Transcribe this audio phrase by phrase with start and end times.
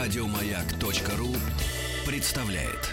[0.00, 1.36] Радиомаяк.ру
[2.06, 2.88] представляет.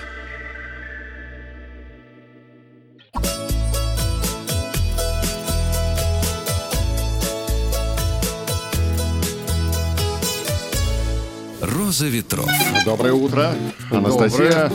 [11.62, 12.50] Роза ветров.
[12.84, 13.52] Доброе утро,
[13.89, 14.70] Анастасия.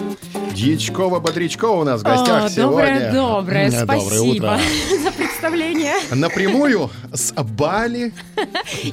[0.55, 3.11] Дьячкова-Бодрячкова у нас в гостях О, сегодня.
[3.11, 4.25] Доброе, доброе, М, Доброе спасибо
[4.59, 4.61] утро.
[5.52, 5.95] Представление.
[6.14, 8.12] Напрямую с Бали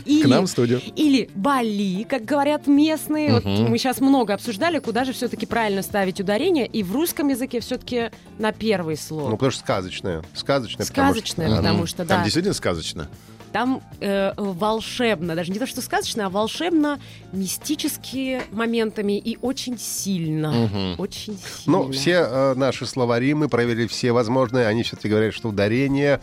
[0.05, 0.81] Или, к нам в студию.
[0.95, 3.33] или Бали, как говорят местные.
[3.33, 6.65] Вот мы сейчас много обсуждали, куда же все-таки правильно ставить ударение.
[6.65, 8.09] И в русском языке все-таки
[8.39, 9.29] на первый слог.
[9.29, 10.23] Ну, потому что сказочное.
[10.33, 13.07] Сказочное, потому что- Сказочное, потому что, Там да, действительно сказочно.
[13.51, 16.99] Там э, волшебно, даже не то, что сказочно, а волшебно,
[17.31, 20.95] мистические моментами и очень сильно.
[20.97, 21.79] Очень сильно.
[21.85, 26.21] Ну, все э, наши словари, мы проверили все возможные, они все-таки говорят, что ударение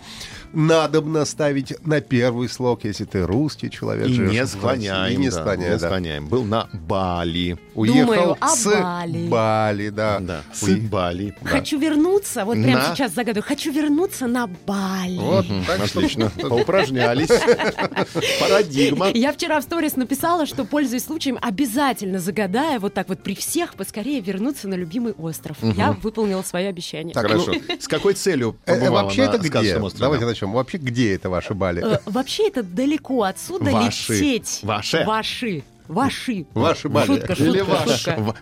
[0.53, 4.09] надо ставить на первый слог, если ты русский человек.
[4.09, 5.13] И живешь не склоняем.
[5.13, 5.87] И не да, склоняем, не да.
[5.87, 6.29] склоняем.
[6.29, 7.59] Был на Бали.
[7.75, 9.29] Уехал Думаю о с Бали.
[9.29, 10.19] Бали, да.
[10.21, 11.35] Да, с Уе- Бали.
[11.43, 11.51] да.
[11.51, 15.19] Хочу вернуться, вот прямо На- сейчас загадываю, хочу вернуться на Бали.
[15.19, 16.31] Вот, так Отлично.
[16.41, 17.16] Поупражнялись.
[18.41, 19.09] Парадигма.
[19.15, 23.75] Я вчера в сторис написала, что, пользуясь случаем, обязательно загадая вот так вот при всех
[23.75, 25.57] поскорее вернуться на любимый остров.
[25.63, 27.15] Я выполнила свое обещание.
[27.15, 27.53] Так, Хорошо.
[27.81, 29.77] С какой целью Э, э, побывала вообще это где?
[29.79, 30.01] острове?
[30.01, 30.53] Давайте начнем.
[30.53, 31.83] Вообще где это ваши Бали?
[31.85, 34.13] Э, Вообще это далеко отсюда Ваши.
[34.15, 34.61] лететь.
[34.63, 35.05] Ваше.
[35.05, 35.65] Ваши.
[35.89, 36.47] Ваши.
[36.55, 37.07] Ваши Бали.
[37.07, 38.01] Шутка, Или шутка, ваш?
[38.01, 38.17] шутка.
[38.21, 38.35] В-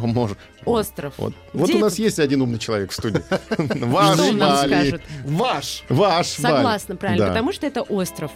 [0.02, 0.38] Может.
[0.64, 1.14] Остров.
[1.18, 2.02] Вот, вот у нас это?
[2.02, 3.22] есть один умный человек в студии.
[3.56, 4.68] Ваш Что он нам Бали.
[4.68, 5.02] скажет?
[5.24, 5.84] Ваш.
[5.88, 6.26] Ваш.
[6.26, 8.32] Согласна, правильно, потому что это остров.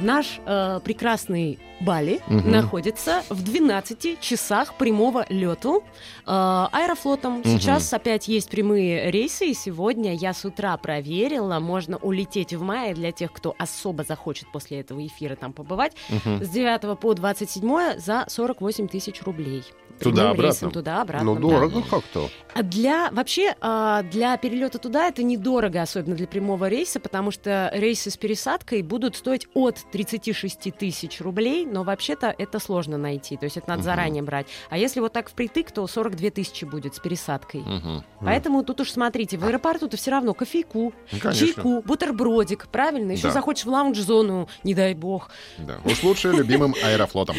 [0.00, 7.42] Наш э, прекрасный Бали находится в 12 часах прямого лету э, аэрофлотом.
[7.44, 12.94] Сейчас опять есть прямые рейсы, и сегодня я с утра проверила, можно улететь в мае
[12.94, 18.24] для тех, кто особо захочет после этого эфира там побывать, с 9 по 27 за
[18.28, 19.62] 48 тысяч рублей.
[20.04, 20.42] Туда-обратно?
[20.42, 21.24] рейсом Туда-обратно.
[21.24, 21.40] Ну, да.
[21.40, 22.28] дорого как-то.
[22.54, 27.70] А Для вообще а, для перелета туда это недорого, особенно для прямого рейса, потому что
[27.74, 33.44] рейсы с пересадкой будут стоить от 36 тысяч рублей, но вообще-то это сложно найти, то
[33.44, 34.46] есть это надо заранее брать.
[34.70, 37.60] А если вот так впритык, то 42 тысячи будет с пересадкой.
[37.60, 38.04] Мгм.
[38.20, 43.12] Поэтому тут уж смотрите, в аэропорту-то все равно кофейку, Ну, чайку, бутербродик, правильно?
[43.12, 43.32] Еще Да.
[43.32, 45.30] захочешь в лаунж-зону, не дай бог.
[45.58, 45.76] Да.
[45.84, 47.36] Уж лучше любимым аэрофлотом.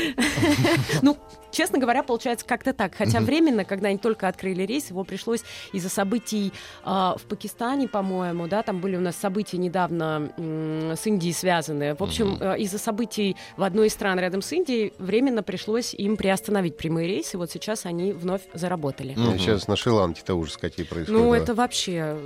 [1.02, 1.18] Ну,
[1.58, 2.94] честно говоря, получается как-то так.
[2.94, 5.42] Хотя временно, когда они только открыли рейс, его пришлось
[5.74, 6.54] из-за событий
[6.84, 11.96] а, в Пакистане, по-моему, да, там были у нас события недавно м, с Индией связанные.
[11.96, 16.16] В общем, э, из-за событий в одной из стран рядом с Индией временно пришлось им
[16.16, 17.40] приостановить прямые рейсы.
[17.40, 19.14] Вот сейчас они вновь заработали.
[19.18, 19.40] Мгм.
[19.40, 21.22] Сейчас на Шри-Ланке-то ужас какие происходят.
[21.22, 22.18] Ну, это вообще,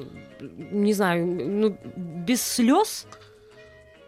[0.41, 3.07] не знаю, ну, без слез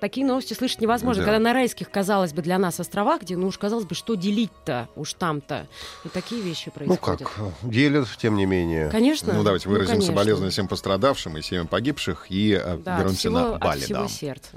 [0.03, 1.23] такие новости слышать невозможно.
[1.23, 1.31] Да.
[1.31, 4.89] Когда на райских, казалось бы, для нас островах, где, ну уж казалось бы, что делить-то,
[4.97, 5.65] уж там-то.
[6.03, 7.21] Ну, такие вещи Ну происходят.
[7.21, 7.31] как,
[7.61, 8.89] делят, тем не менее.
[8.89, 9.31] Конечно.
[9.31, 10.11] Ну, давайте выразим конечно.
[10.11, 13.79] соболезнования всем пострадавшим и семьям погибших и э, Да, вернемся всего, на от Бали.
[13.79, 14.07] всего да.
[14.09, 14.49] сердца.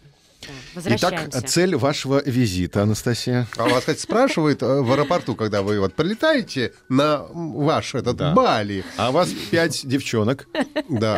[0.74, 1.42] Да, Итак, Возвращаемся.
[1.42, 3.46] цель вашего визита, Анастасия.
[3.56, 8.32] А вас, кстати, спрашивают э, в аэропорту, когда вы вот прилетаете на ваш этот Да.
[8.32, 8.84] Бали.
[8.96, 10.48] А у вас пять девчонок.
[10.88, 11.16] Да.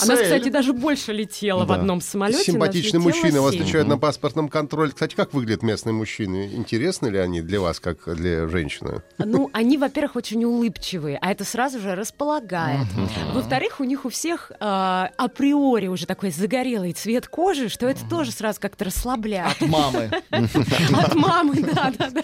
[0.00, 2.44] Она, кстати, даже больше летела в одном самолете.
[2.44, 4.92] Симпатичный мужчина вас встречает на паспортном контроле.
[4.92, 6.50] Кстати, как выглядят местные мужчины?
[6.54, 9.02] Интересны ли они для вас, как для женщины?
[9.18, 12.86] Ну, они, во-первых, очень улыбчивые, а это сразу же располагает.
[13.34, 18.32] Во-вторых, у них у всех а, априори уже такой загорелый цвет кожи, что это тоже
[18.38, 19.60] сразу как-то расслабляет.
[19.60, 20.10] Мамы.
[20.30, 22.22] От мамы, да, да, да.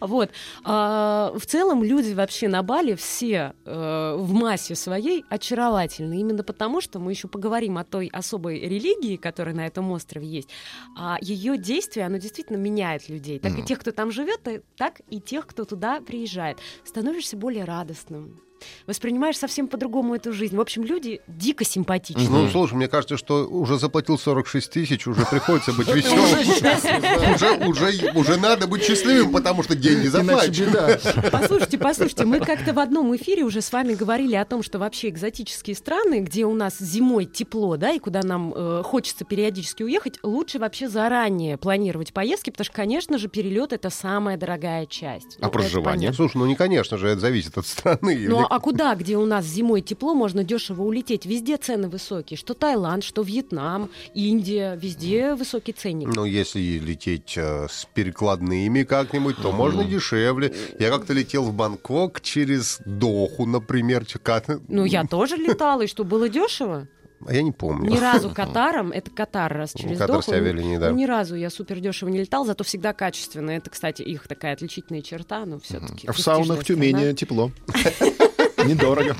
[0.00, 0.30] Вот.
[0.64, 6.20] А, в целом люди вообще на Бали все э, в массе своей очаровательны.
[6.20, 10.48] Именно потому, что мы еще поговорим о той особой религии, которая на этом острове есть.
[10.96, 13.38] А ее действие, оно действительно меняет людей.
[13.38, 16.58] Так и тех, кто там живет, и- так и тех, кто туда приезжает.
[16.84, 18.40] Становишься более радостным.
[18.86, 20.56] Воспринимаешь совсем по-другому эту жизнь.
[20.56, 22.28] В общем, люди дико симпатичны.
[22.28, 27.34] Ну, слушай, мне кажется, что уже заплатил 46 тысяч, уже приходится быть веселым.
[27.34, 30.98] Уже, уже, уже надо быть счастливым, потому что деньги заплачены.
[31.30, 35.08] Послушайте, послушайте, мы как-то в одном эфире уже с вами говорили о том, что вообще
[35.08, 40.18] экзотические страны, где у нас зимой тепло, да, и куда нам э, хочется периодически уехать,
[40.22, 45.38] лучше вообще заранее планировать поездки, потому что, конечно же, перелет это самая дорогая часть.
[45.40, 46.12] А Ну, проживание?
[46.12, 48.26] Слушай, ну не конечно же, это зависит от страны.
[48.28, 51.24] Ну а куда, где у нас зимой тепло, можно дешево улететь?
[51.24, 52.36] Везде цены высокие.
[52.36, 56.08] Что Таиланд, что Вьетнам, Индия, везде высокий ценник.
[56.16, 60.52] Ну, если лететь э, с перекладными как-нибудь, то можно дешевле.
[60.80, 64.04] Я как-то летел в Бангкок через Доху, например.
[64.04, 64.46] Чакат.
[64.66, 66.88] Ну, я тоже летала, и что, было дешево?
[67.24, 67.88] А я не помню.
[67.88, 70.48] Ни разу Катаром, это Катар раз через Катарские Доху.
[70.48, 70.90] авиалинии, да.
[70.90, 73.50] Ну, ни разу я супер дешево не летал, зато всегда качественно.
[73.52, 76.10] Это, кстати, их такая отличительная черта, но все-таки.
[76.10, 77.52] В саунах Тюмени тепло.
[78.66, 79.16] Недорого.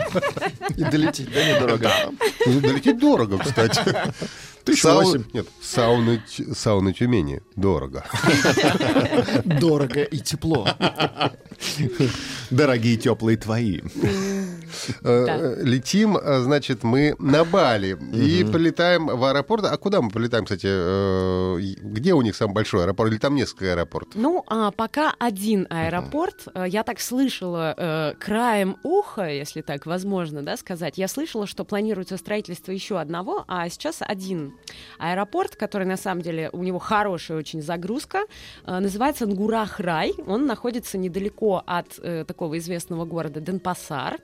[0.77, 1.91] И долететь, да, недорого.
[2.47, 3.81] Ну, Долететь дорого, кстати.
[4.65, 5.25] Тысячу Сау- восемь.
[5.33, 6.23] Нет, сауны,
[6.55, 7.41] сауны Тюмени.
[7.57, 8.05] Дорого.
[9.45, 10.69] Дорого и тепло.
[12.51, 13.81] Дорогие теплые твои.
[15.03, 17.99] Э, э, Летим, э, значит, мы на Бали.
[18.13, 19.65] И полетаем в аэропорт.
[19.65, 20.67] А куда мы полетаем, кстати?
[21.83, 23.11] Где у них самый большой аэропорт?
[23.11, 24.15] Или там несколько аэропортов?
[24.15, 30.99] Ну, а пока один аэропорт, я так слышала краем уха, если так возможно, да, сказать,
[30.99, 34.55] я слышала, что планируется строительство еще одного, а сейчас один
[34.99, 38.21] аэропорт, который на самом деле у него хорошая очень загрузка,
[38.67, 40.15] называется Нгурах-Рай.
[40.27, 44.19] Он находится недалеко от э, такого известного города Денпасар.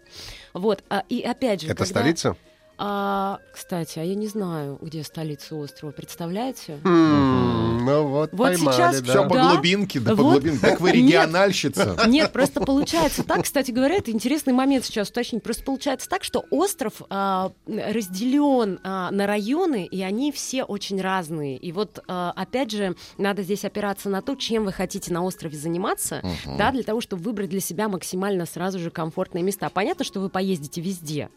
[0.59, 2.37] Вот, а, и опять же, Это когда- столица?
[2.79, 6.79] А, кстати, а я не знаю, где столица острова, представляете?
[6.85, 9.13] М, Ну вот, Вот поймали, сейчас да.
[9.13, 9.53] Все по Да.
[9.53, 10.33] глубинке, да по Вот.
[10.43, 10.59] глубинке.
[10.61, 10.97] Так вы Нет.
[10.97, 11.97] региональщица.
[12.07, 15.43] Нет, просто получается так, кстати говоря, это интересный момент сейчас уточнить.
[15.43, 21.57] Просто получается так, что остров а, разделен а, на районы, и они все очень разные.
[21.57, 25.57] И вот, а, опять же, надо здесь опираться на то, чем вы хотите на острове
[25.57, 26.23] заниматься,
[26.59, 29.69] да, для того, чтобы выбрать для себя максимально сразу же комфортные места.
[29.71, 31.31] Понятно, что вы поездите везде,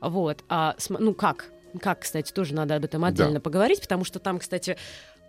[0.00, 0.44] вот.
[0.48, 1.50] А, ну как?
[1.80, 4.76] Как, кстати, тоже надо об этом отдельно поговорить, потому что там, кстати,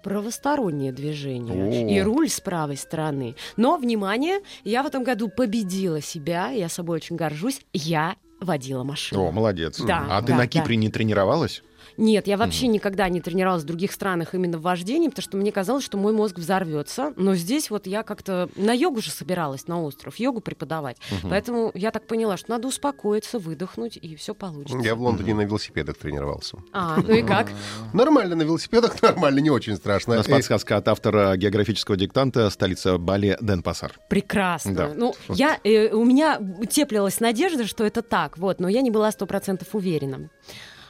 [0.08, 1.92] правостороннее движение О.
[1.92, 3.36] и руль с правой стороны.
[3.58, 9.22] Но, внимание, я в этом году победила себя, я собой очень горжусь, я водила машину.
[9.22, 9.82] О, молодец.
[9.82, 10.48] Да, А ты да, на да.
[10.48, 11.62] Кипре не тренировалась?
[11.98, 15.52] Нет, я вообще никогда не тренировалась в других странах именно в вождении, потому что мне
[15.52, 17.14] казалось, что мой мозг взорвется.
[17.16, 20.98] Но здесь вот я как-то на йогу же собиралась на остров, йогу преподавать.
[21.24, 24.78] Поэтому я так поняла, что надо успокоиться, выдохнуть, и все получится.
[24.84, 26.58] Я в Лондоне на велосипедах тренировался.
[26.72, 27.52] А, ну и как?
[27.94, 30.14] Нормально на велосипедах, нормально, не очень страшно.
[30.14, 33.94] У нас подсказка от автора географического диктанта столица Бали Денпасар.
[34.10, 34.74] Прекрасно.
[34.74, 34.94] Да.
[34.96, 36.40] Ну, я, э, у меня
[36.70, 40.30] теплилась надежда, что это так, вот, но я не была сто процентов уверена.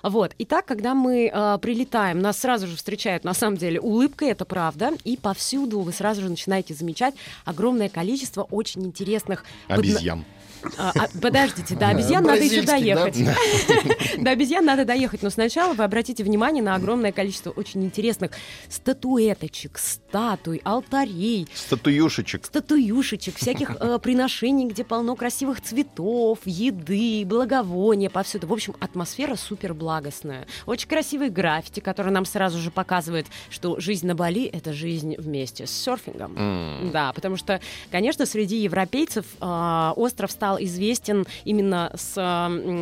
[0.10, 0.34] Вот.
[0.40, 4.92] Итак, когда мы э, прилетаем, нас сразу же встречают, на самом деле, улыбкой, это правда,
[5.04, 7.14] и повсюду вы сразу же начинаете замечать
[7.46, 9.44] огромное количество очень интересных...
[9.68, 10.20] подна- Обезьян.
[10.20, 10.37] А,
[10.78, 13.18] а, подождите, до обезьян надо еще доехать.
[14.18, 18.32] До обезьян надо доехать, но сначала вы обратите внимание на огромное количество очень интересных
[18.70, 22.46] статуэточек, статуй, алтарей, Статуюшечек.
[22.46, 28.48] статуюшечек, всяких э, приношений, где полно красивых цветов, еды, благовония повсюду.
[28.48, 30.48] В общем, атмосфера супер благостная.
[30.66, 35.68] Очень красивые граффити, которые нам сразу же показывают, что жизнь на Бали— это жизнь вместе
[35.68, 36.92] с серфингом.
[36.92, 37.60] Да, потому что,
[37.92, 42.16] конечно, среди европейцев э, остров стал известен именно с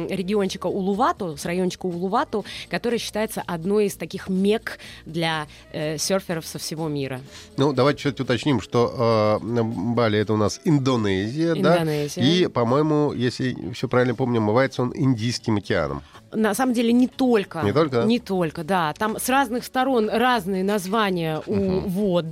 [0.09, 6.59] региончика Улувату, с райончика Улувату, который считается одной из таких мек для э, серферов со
[6.59, 7.21] всего мира.
[7.57, 12.23] Ну, давайте чуть уточним, что э, Бали это у нас Индонезия, Индонезия.
[12.23, 12.29] да?
[12.29, 16.01] И, по-моему, если все правильно помню, омывается он Индийским океаном.
[16.35, 17.61] На самом деле не только.
[17.61, 18.03] Не только, да?
[18.05, 18.93] Не только, да.
[18.93, 22.25] Там с разных сторон разные названия у вод.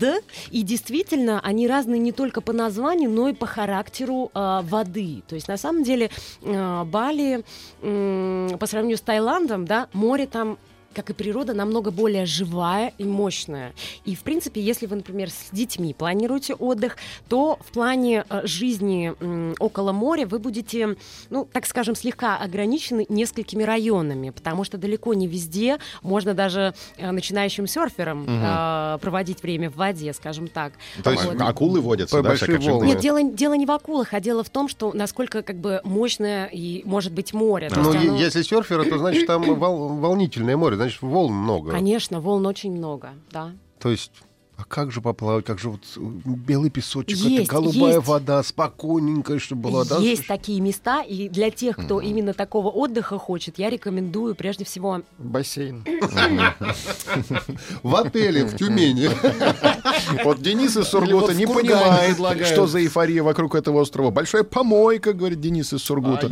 [0.51, 5.21] И действительно, они разные не только по названию, но и по характеру э, воды.
[5.27, 6.09] То есть, на самом деле,
[6.41, 7.43] э, Бали
[7.81, 10.57] м, по сравнению с Таиландом, да, море там
[10.93, 13.73] как и природа, намного более живая и мощная.
[14.05, 16.97] И, в принципе, если вы, например, с детьми планируете отдых,
[17.29, 19.13] то в плане э, жизни
[19.59, 20.95] около моря вы будете,
[21.29, 27.11] ну, так скажем, слегка ограничены несколькими районами, потому что далеко не везде можно даже э,
[27.11, 30.73] начинающим серферам э, проводить время в воде, скажем так.
[31.03, 31.41] То есть Вот.
[31.41, 32.85] акулы водятся, По да, большие волны.
[32.85, 36.45] Нет, дело, дело не в акулах, а дело в том, что насколько как бы мощное
[36.45, 37.69] и может быть море.
[37.69, 41.71] То Ну, оно- если серферы, то значит там вол- волнительное море, значит волн много.
[41.71, 43.51] Конечно, волн очень много, да.
[43.79, 44.11] То есть,
[44.63, 48.07] а как же поплавать, как же вот э, белый песочек, Есть, это голубая есть.
[48.07, 49.97] вода, спокойненькая, чтобы была, да?
[49.97, 55.01] Есть такие места, и для тех, кто именно такого отдыха хочет, я рекомендую прежде всего
[55.17, 55.83] Бассейн.
[57.83, 59.09] В отеле в Тюмени.
[60.23, 62.17] Вот Денис из Сургута не понимает,
[62.47, 64.11] что за эйфория вокруг этого острова.
[64.11, 66.29] Большая помойка, говорит Денис из Сургута.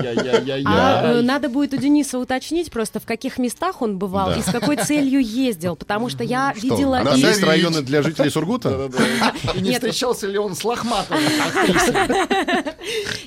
[0.65, 4.45] А э, надо будет у Дениса уточнить просто, в каких местах он бывал и с
[4.45, 7.01] какой целью ездил, потому что я видела...
[7.15, 8.70] И- есть районы для жителей Сургута?
[8.70, 9.34] Да-да-да.
[9.56, 9.82] И не Нет.
[9.82, 11.96] встречался ли он с актрисой?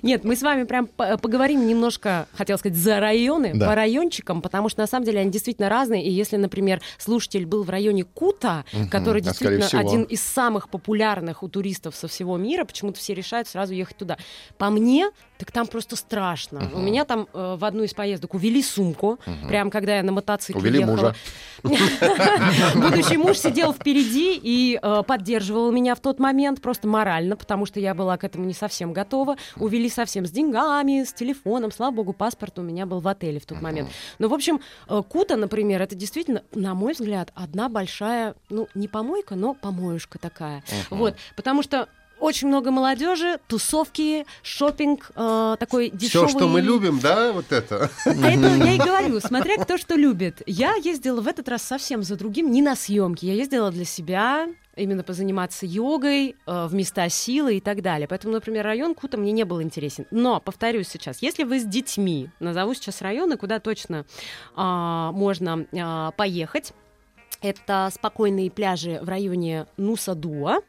[0.03, 3.69] Нет, мы с вами прям по- поговорим немножко, хотел сказать, за районы, Да.
[3.69, 6.05] по райончикам, потому что на самом деле они действительно разные.
[6.05, 11.43] И если, например, слушатель был в районе Кута, который а действительно один из самых популярных
[11.43, 14.19] у туристов со всего мира, почему-то все решают сразу ехать туда.
[14.59, 15.11] По мне,
[15.45, 16.71] так там просто страшно.
[16.73, 20.59] У меня там э, в одну из поездок увели сумку, прям когда я на мотоцикле
[20.59, 20.95] Увели ехала.
[20.95, 21.15] мужа.
[22.75, 27.79] Будущий муж сидел впереди и э, поддерживал меня в тот момент просто морально, потому что
[27.79, 29.37] я была к этому не совсем готова.
[29.57, 31.71] Увели совсем с деньгами, с телефоном.
[31.73, 33.91] Слава богу, паспорт у меня был в отеле в тот момент.
[34.19, 38.89] Ну, в общем, э, Кута, например, это действительно, на мой взгляд, одна большая, ну, не
[38.89, 40.65] помойка, но помоюшка такая.
[40.89, 46.29] Вот, потому что очень много молодежи, тусовки, шопинг, э, такой дешевый.
[46.29, 47.91] Все, что мы любим, да, вот это.
[48.05, 50.43] А это я и говорю, смотря кто что любит.
[50.47, 53.27] Я ездила в этот раз совсем за другим, не на съемки.
[53.27, 58.09] Я ездила для себя, именно позаниматься йогой, э, в места силы и так далее.
[58.09, 60.07] Поэтому, например, район Кута мне не был интересен.
[60.11, 64.05] Но, повторюсь сейчас, если вы с детьми, назову сейчас районы, куда точно
[64.55, 66.73] а, можно а, поехать,
[67.41, 70.61] это спокойные пляжи в районе Нусадуа.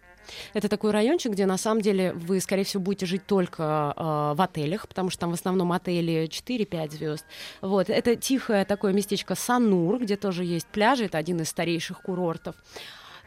[0.53, 4.41] Это такой райончик, где на самом деле вы, скорее всего, будете жить только э, в
[4.41, 7.25] отелях, потому что там в основном отели 4-5 звезд.
[7.62, 7.89] Вот.
[7.89, 11.05] Это тихое такое местечко Санур, где тоже есть пляжи.
[11.05, 12.55] Это один из старейших курортов.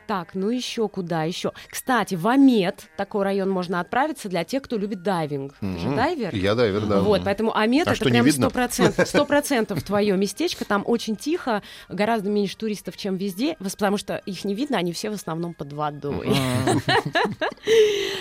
[0.09, 1.53] Так, ну еще куда еще?
[1.69, 5.53] Кстати, в Амет такой район можно отправиться для тех, кто любит дайвинг.
[5.61, 6.35] Ты же дайвер?
[6.35, 7.01] Я дайвер, да.
[7.01, 10.65] Вот, поэтому Амет А это прям сто процентов, сто процентов твое местечко.
[10.65, 15.11] Там очень тихо, гораздо меньше туристов, чем везде, потому что их не видно, они все
[15.11, 16.35] в основном под водой.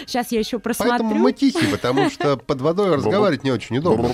[0.05, 1.19] Сейчас я еще Поэтому просмотрю.
[1.19, 4.11] мы тихие, потому что под водой разговаривать не очень удобно.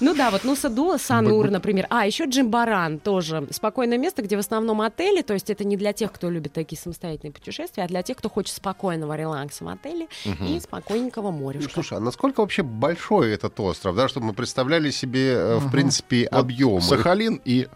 [0.00, 1.86] Ну да, вот Нуса Дуа, Санур, например.
[1.90, 3.46] А, еще Джимбаран тоже.
[3.50, 6.78] Спокойное место, где в основном отели, то есть это не для тех, кто любит такие
[6.78, 11.60] самостоятельные путешествия, а для тех, кто хочет спокойного релакса в отеле и спокойненького Ну, моря.
[11.72, 16.24] Слушай, а насколько вообще большой этот остров, да, чтобы мы представляли себе, э, в принципе,
[16.24, 16.80] объемы?
[16.80, 17.68] Сахалин и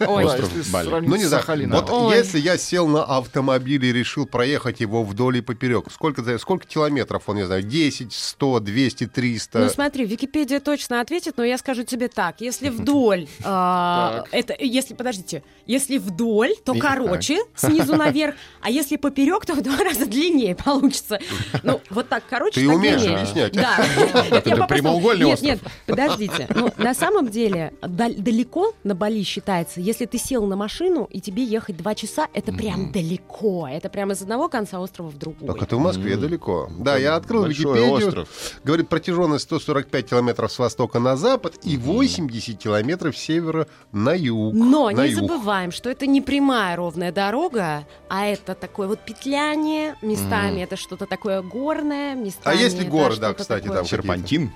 [0.00, 0.88] Ой, Да, Остров если Бали.
[1.06, 1.80] Ну, не с знаю, Сахалином.
[1.80, 2.16] вот Ой.
[2.16, 7.22] если я сел на автомобиль и решил проехать его вдоль и поперек, сколько, сколько километров
[7.28, 9.58] он, не знаю, 10, 100, 200, 300?
[9.60, 14.94] Ну смотри, Википедия точно ответит, но я скажу тебе так: если вдоль, а, это, если
[14.94, 20.54] подождите, если вдоль, то короче снизу наверх, а если поперек, то в два раза длиннее
[20.54, 21.18] получится.
[21.62, 22.60] Ну вот так короче.
[22.60, 23.18] Ты умеешь длиннее.
[23.18, 23.52] объяснять.
[23.52, 23.76] Да.
[24.30, 25.50] Я Это прямоугольный Нет, остров.
[25.62, 26.46] нет, подождите.
[26.54, 31.20] Ну на самом деле дал- далеко на Бали считается, если ты сел на машину и
[31.20, 35.46] тебе ехать два часа, это прям далеко, это прям из одного конца острова в другой.
[35.48, 36.68] Так это в Москве далеко.
[36.78, 38.08] Да, я открыл Большой Википедию.
[38.08, 38.28] остров.
[38.64, 44.54] Говорит, протяженность 145 километров с востока на запад и 80 километров с севера на юг.
[44.54, 45.20] Но на не юг.
[45.28, 51.06] забываем, что это не прямая ровная дорога, а это такое вот петляние, местами это что-то
[51.06, 53.86] такое горное, местами А есть ли это горы, да, кстати, такое- там?
[53.86, 54.52] серпантин.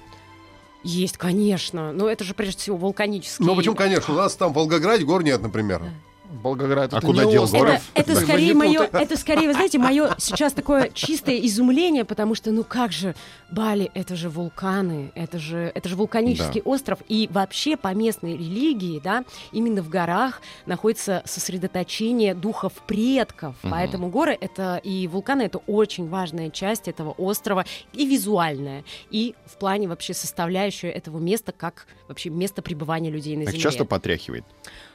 [0.82, 1.92] Есть, конечно.
[1.92, 3.46] Но это же прежде всего вулканические.
[3.46, 5.82] Ну, почему, конечно, у нас там в Волгограде гор нет, например.
[6.30, 6.92] Волгоград.
[6.92, 7.82] А это куда не дел остров.
[7.94, 12.50] Это, это скорее мое, это скорее, вы знаете, мое сейчас такое чистое изумление, потому что,
[12.52, 13.14] ну как же,
[13.50, 19.00] Бали, это же вулканы, это же, это же вулканический остров, и вообще по местной религии,
[19.02, 26.08] да, именно в горах находится сосредоточение духов предков, поэтому горы это и вулканы это очень
[26.08, 32.30] важная часть этого острова и визуальная, и в плане вообще составляющая этого места как вообще
[32.30, 33.62] место пребывания людей на Так земле.
[33.62, 34.44] часто потряхивает.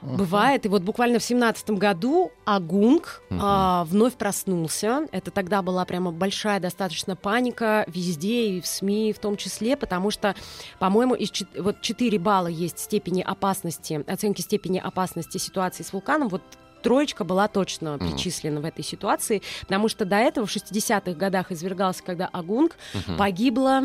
[0.02, 0.66] Бывает.
[0.66, 5.08] И вот буквально в семнадцатом году Агунг а, вновь проснулся.
[5.13, 10.12] Это тогда была прямо большая достаточно паника везде и в СМИ в том числе, потому
[10.12, 10.36] что,
[10.80, 16.27] по-моему, из чет- вот 4 балла есть степени опасности, оценки степени опасности ситуации с вулканом.
[16.27, 16.42] Вот
[16.82, 22.03] троечка была точно причислена в этой ситуации, потому что до этого в 60-х годах извергался,
[22.03, 22.75] когда Агунг
[23.18, 23.84] погибло,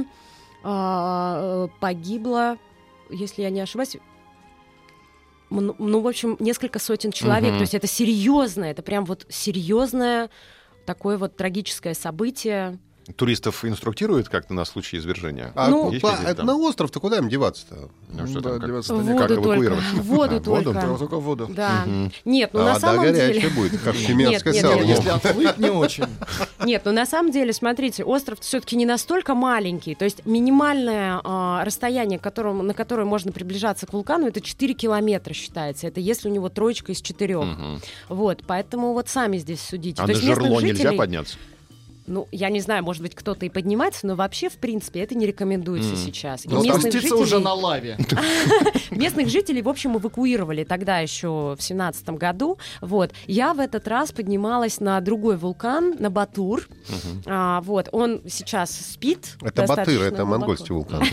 [0.65, 2.59] а, э, погибло,
[3.11, 3.97] если я не ошибаюсь,
[5.51, 7.51] ну, в общем, несколько сотен человек.
[7.51, 7.59] Мгм.
[7.59, 10.31] То есть это серьезно, это прям вот серьезное
[10.85, 12.79] такое вот трагическое событие.
[13.17, 15.53] Туристов инструктируют как-то на случай извержения?
[15.55, 17.89] А Ну, по- это на остров-то куда им деваться-то?
[18.13, 19.35] Ну, что Да, там, как- как воду только.
[19.49, 19.95] эвакуироваться?
[19.97, 20.65] В воду А, в воду?
[20.73, 20.99] только.
[20.99, 21.47] Только воду.
[21.51, 21.85] Да.
[21.87, 22.13] Мгм.
[22.25, 23.49] Нет, ну а на вода самом горячая деле...
[23.51, 24.75] будет, как нет, сало.
[24.81, 26.05] нет, Если отплыть, не очень.
[26.65, 29.95] Нет, ну на самом деле, смотрите, остров все-таки не настолько маленький.
[29.95, 35.33] То есть минимальное а, расстояние, которому, на которое можно приближаться к вулкану, это 4 километра
[35.35, 35.87] считается.
[35.87, 37.45] Это если у него троечка из четырех.
[38.09, 40.03] Вот, поэтому вот сами здесь судите.
[40.03, 41.37] А То на жерло нельзя подняться?
[42.09, 45.27] Ну, я не знаю, может быть, кто-то и поднимается, но вообще, в принципе, это не
[45.27, 45.97] рекомендуется Мгм.
[45.99, 46.45] сейчас.
[46.47, 47.99] И Но местных спуститься жителей, уже на лаве.
[48.91, 52.59] местных жителей, в общем, эвакуировали тогда еще в семнадцатом году.
[52.81, 53.13] Вот.
[53.27, 56.67] Я в этот раз поднималась на другой вулкан, на Батур.
[57.27, 57.89] А, вот.
[57.93, 59.37] Он сейчас спит.
[59.43, 61.03] Это Батыр, это монгольский вулкан.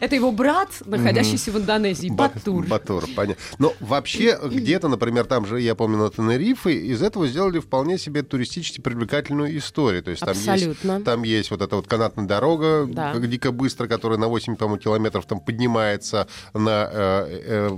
[0.00, 2.66] Это его брат, находящийся в Индонезии, Бат- Батур.
[2.66, 3.40] Батур, понятно.
[3.58, 8.22] Но вообще где-то, например, там же, я помню, на Тенерифе, из этого сделали вполне себе
[8.22, 10.02] туристический туристически привлекательную историю.
[10.02, 10.92] То есть там Абсолютно.
[10.92, 13.14] есть, там есть вот эта вот канатная дорога, Да.
[13.18, 17.68] дико быстро, которая на 8, по-моему, километров там поднимается на э, э,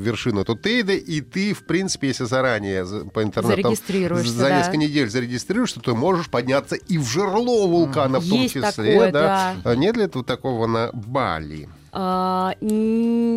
[0.00, 4.58] вершину Тутейда, и ты, в принципе, если заранее за- по интернету за да.
[4.58, 8.70] несколько недель зарегистрируешься, то можешь подняться и в жерло вулкана в том Есть числе.
[8.72, 9.54] такое, да.
[9.62, 9.70] да.
[9.72, 11.68] А Нет ли этого такого на Бали?
[11.98, 12.52] А,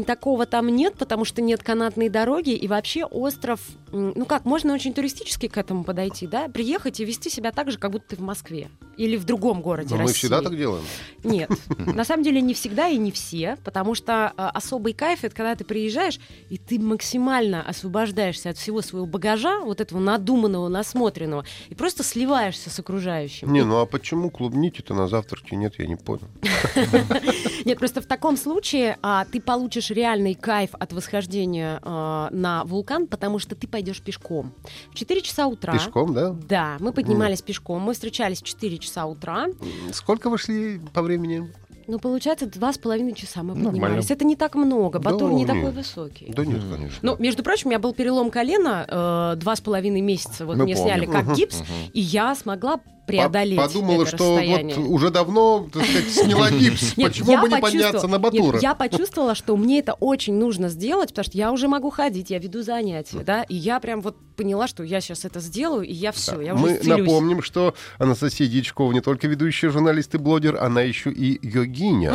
[0.05, 3.61] такого там нет, потому что нет канатной дороги, и вообще остров,
[3.93, 7.77] ну как, можно очень туристически к этому подойти, да, приехать и вести себя так же,
[7.77, 8.67] как будто ты в Москве
[8.99, 10.17] или в другом городе Но мы России.
[10.17, 10.83] всегда так делаем.
[11.23, 15.33] Нет, на самом деле не всегда и не все, потому что а, особый кайф это
[15.33, 21.45] когда ты приезжаешь и ты максимально освобождаешься от всего своего багажа, вот этого надуманного, насмотренного,
[21.69, 23.53] и просто сливаешься с окружающим.
[23.53, 26.27] Не, ну а почему клубники-то на завтраке нет, я не понял.
[27.65, 33.07] Нет, просто в таком случае а, ты получишь реальный кайф от восхождения а, на вулкан,
[33.07, 34.53] потому что ты пойдешь пешком.
[34.91, 35.73] В 4 часа утра.
[35.73, 36.35] Пешком, да?
[36.47, 39.47] Да, мы поднимались пешком, мы встречались в 4 часа утра.
[39.93, 41.51] Сколько вы шли по времени?
[41.89, 43.71] Ну, получается, два с половиной часа мы Нормально.
[43.71, 44.11] поднимались.
[44.11, 46.31] Это не так много, Да, Батур не такой высокий.
[46.31, 46.99] Да нет, конечно.
[47.01, 50.45] Ну, между прочим, у меня был перелом колена э, два с половиной месяца.
[50.45, 50.93] Вот Мы мне помним.
[50.93, 54.75] сняли как гипс, и я смогла преодолеть Подумала, это что расстояние.
[54.75, 56.95] вот уже давно, так сказать, сняла гипс.
[56.95, 58.59] Нет, Почему бы не подняться на Нет, Батура?
[58.61, 62.37] я почувствовала, что мне это очень нужно сделать, потому что я уже могу ходить, я
[62.37, 66.11] веду занятия, да, и я прям вот поняла, что я сейчас это сделаю, и я
[66.11, 70.81] все, я уже Мы напомним, что Анастасия Дьячкова не только ведущая журналист и блогер, она
[70.81, 71.39] еще и
[71.79, 72.13] йогиня.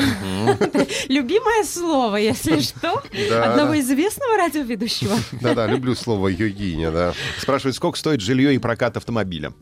[1.09, 3.03] Любимое слово, если что,
[3.43, 5.17] одного известного радиоведущего.
[5.41, 7.15] Да-да, люблю слово йогиня, да.
[7.39, 9.53] Спрашивает, сколько стоит жилье и прокат автомобиля?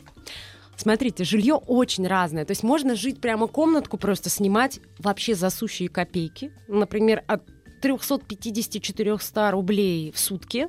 [0.77, 2.45] Смотрите, жилье очень разное.
[2.45, 6.51] То есть можно жить прямо комнатку, просто снимать вообще за сущие копейки.
[6.67, 7.43] Например, от
[7.83, 10.69] 350-400 рублей в сутки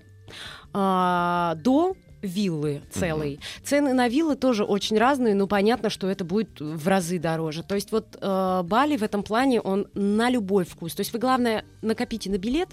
[0.73, 3.39] а, до виллы целой.
[3.63, 7.63] Цены на виллы тоже очень разные, но понятно, что это будет в разы дороже.
[7.63, 10.95] То есть вот э, Бали в этом плане, он на любой вкус.
[10.95, 12.69] То есть вы, главное, накопите на билет,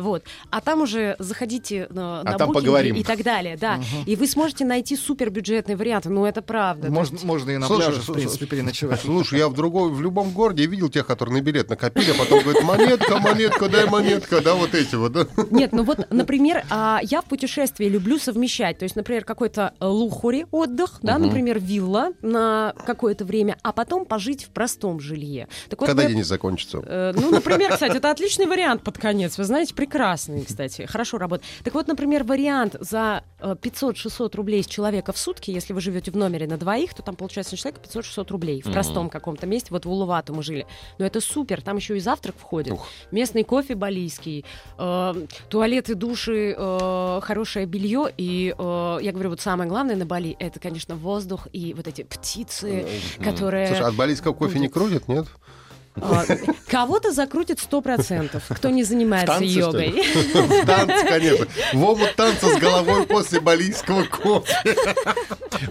[0.00, 0.24] вот.
[0.50, 2.96] А там уже заходите на, на А там букинги поговорим.
[2.96, 3.80] и так далее, да.
[4.06, 6.08] И вы сможете найти супер бюджетные варианты.
[6.10, 6.90] Ну, это правда.
[6.90, 9.00] Можно, есть- можно и на Слушай, пляже, в принципе, переночевать.
[9.00, 12.42] Слушай, я в другой, в любом городе видел тех, которые на билет накопили, а потом
[12.42, 15.26] говорят, монетка, монетка, дай монетка, да, вот эти вот, да.
[15.50, 18.78] Нет, ну вот, например, а, я в путешествии люблю совмещать.
[18.78, 24.44] То есть, например, какой-то лухури отдых, да, например, вилла на какое-то время, а потом пожить
[24.44, 25.48] в простом жилье.
[25.68, 26.80] Так вот, Когда мы- день закончится?
[26.84, 29.38] Э, Ну, например, кстати, это отличный вариант под конец.
[29.38, 30.86] Вы знаете, прекрасный, кстати.
[30.86, 31.50] Хорошо работает.
[31.64, 36.10] Так вот, например, вариант за э, 500-600 рублей с человека в сутки, если вы живете
[36.10, 39.68] в номере на двоих, то там получается на человека 500-600 рублей в простом каком-то месте.
[39.70, 40.66] Вот в Улувату мы жили.
[40.98, 41.62] Но это супер.
[41.62, 42.74] Там еще и завтрак входит.
[42.74, 42.86] Ух.
[43.10, 44.44] Местный кофе балийский,
[44.78, 48.12] э, туалеты, души, э, хорошее белье.
[48.16, 52.02] И э, я говорю, вот самое главное на Бали, это, конечно, воздух и вот эти
[52.02, 52.86] птицы,
[53.22, 53.68] которые...
[53.68, 55.26] Слушай, от балийского кофе не крутят, нет?
[56.02, 56.24] А,
[56.68, 60.02] Кого-то закрутит сто процентов, кто не занимается йогой.
[60.34, 61.46] В танце, конечно.
[61.72, 64.54] В омут танца с головой после балийского кофе.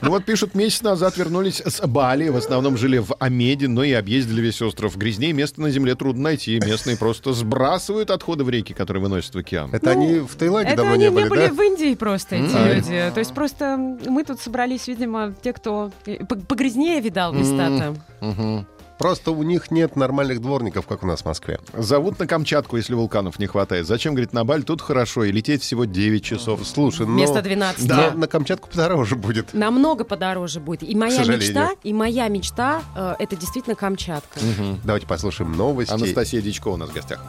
[0.01, 3.91] Ну вот пишут, месяц назад вернулись с Бали, в основном жили в Амеде, но и
[3.93, 4.97] объездили весь остров.
[4.97, 6.59] Грязнее места на земле трудно найти.
[6.59, 9.69] Местные просто сбрасывают отходы в реки, которые выносят в океан.
[9.73, 11.53] Это они в Таиланде Это давно они не были, да?
[11.53, 12.67] в Индии просто, эти М.
[12.75, 13.11] люди.
[13.13, 17.95] То есть просто мы тут собрались, видимо, те, кто э, по- погрязнее видал места-то.
[18.21, 18.67] Мгм.
[18.97, 21.59] Просто у них нет нормальных дворников, как у нас в Москве.
[21.73, 23.85] Зовут на Камчатку, если вулканов не хватает.
[23.87, 24.63] Зачем, говорит, на Баль?
[24.63, 26.65] Тут хорошо, и лететь всего 9 часов.
[26.65, 27.13] Слушай, но...
[27.13, 27.87] Вместо 12.
[27.87, 29.53] но на Камчатку подороже будет.
[29.53, 30.83] Намного подороже будет.
[30.83, 34.39] И моя мечта, и моя мечта, э, это действительно Камчатка.
[34.83, 35.93] Давайте послушаем новости.
[35.93, 37.23] Анастасия Дичкова у нас в гостях.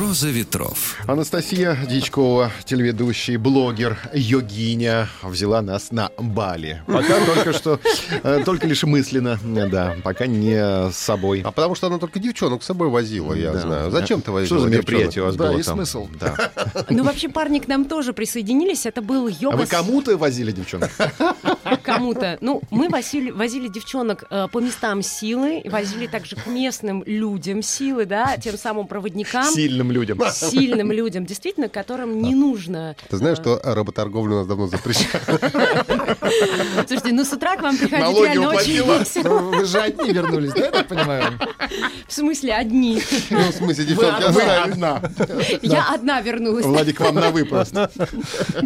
[0.00, 0.96] «Роза ветров».
[1.06, 6.82] Анастасия Дичкова, телеведущий, блогер, йогиня, взяла нас на Бали.
[6.86, 7.78] Пока только что,
[8.22, 10.54] э, только лишь мысленно, э, да, пока не
[10.90, 11.42] с собой.
[11.44, 13.60] А потому что она только девчонок с собой возила, я Да.
[13.60, 13.90] знаю.
[13.90, 15.76] Зачем ты возила Что за мероприятие у вас Да, было и там?
[15.76, 16.08] смысл.
[16.18, 16.34] Да.
[16.88, 18.86] Ну, вообще, парни к нам тоже присоединились.
[18.86, 20.90] Это был А йога вы с- кому-то возили девчонок?
[21.82, 22.38] кому-то.
[22.40, 28.06] Ну, мы возили, возили девчонок э, по местам силы, возили также к местным людям силы,
[28.06, 29.44] да, тем самым проводникам.
[29.44, 30.20] Сильным людям.
[30.32, 32.96] сильным людям, действительно, которым не нужно.
[33.08, 36.18] Ты знаешь, что работорговлю у нас давно запрещают?
[36.86, 38.98] Слушайте, ну с утра к вам приходить Налоги реально очень уплатила.
[38.98, 39.40] весело.
[39.40, 41.24] Ну, Вы же одни вернулись, да, я так понимаю?
[42.06, 43.02] В смысле, одни.
[43.30, 44.72] Ну, в смысле, девчонки Вы остались.
[44.72, 45.02] одна.
[45.62, 46.64] Я одна вернулась.
[46.64, 47.72] Владик, вам на выпуск.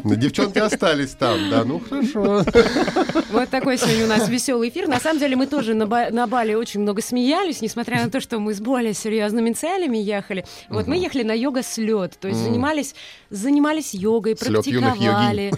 [0.04, 2.44] Ну, Девчонки остались там, да, ну хорошо.
[3.30, 4.88] Вот такой сегодня у нас веселый эфир.
[4.88, 8.20] На самом деле мы тоже на, Ба- на Бали очень много смеялись, несмотря на то,
[8.20, 10.44] что мы с более серьезными целями ехали.
[10.68, 12.94] Вот мы ехали на йога-слет, то есть занимались,
[13.30, 15.52] занимались йогой, Слёт юных практиковали.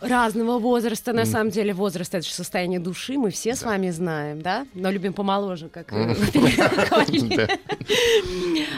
[0.00, 4.42] Разного возраста, на самом деле, возраст это же состояние души, мы все с вами знаем,
[4.42, 4.66] да?
[4.74, 6.14] Но любим помоложе, как э,
[6.90, 7.48] говорили.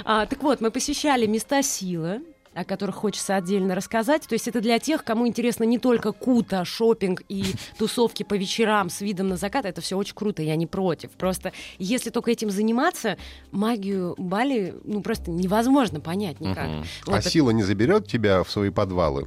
[0.04, 2.22] А, Так вот, мы посещали места силы,
[2.58, 4.26] о которых хочется отдельно рассказать.
[4.26, 7.44] То есть это для тех, кому интересно не только кута, шопинг и
[7.78, 9.64] тусовки по вечерам с видом на закат.
[9.64, 11.10] Это все очень круто, я не против.
[11.12, 13.16] Просто если только этим заниматься,
[13.52, 16.68] магию Бали ну просто невозможно понять никак.
[17.06, 19.24] Вот А это- сила не заберет тебя в свои подвалы?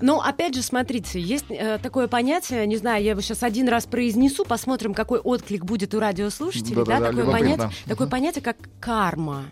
[0.00, 3.86] ну, опять же, смотрите, есть э, такое понятие, не знаю, я его сейчас один раз
[3.86, 6.76] произнесу, посмотрим, какой отклик будет у радиослушателей.
[6.76, 9.44] Да, Да-да-да, такое, понятие, такое понятие, как карма.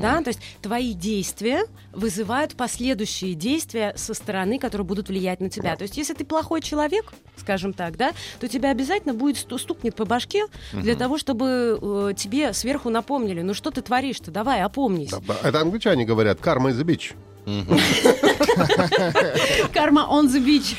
[0.00, 5.76] Да, то есть твои действия вызывают последующие действия со стороны, которые будут влиять на тебя.
[5.76, 9.94] То есть, если ты плохой человек, скажем так, да, то тебя обязательно будет сту- стукнет
[9.94, 15.12] по башке для того, чтобы э, тебе сверху напомнили, ну что ты творишь-то, давай, опомнись.
[15.42, 17.14] Это англичане говорят, карма a bitch.
[19.72, 20.76] Карма on the beach.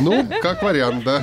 [0.00, 1.22] Ну, как вариант, да.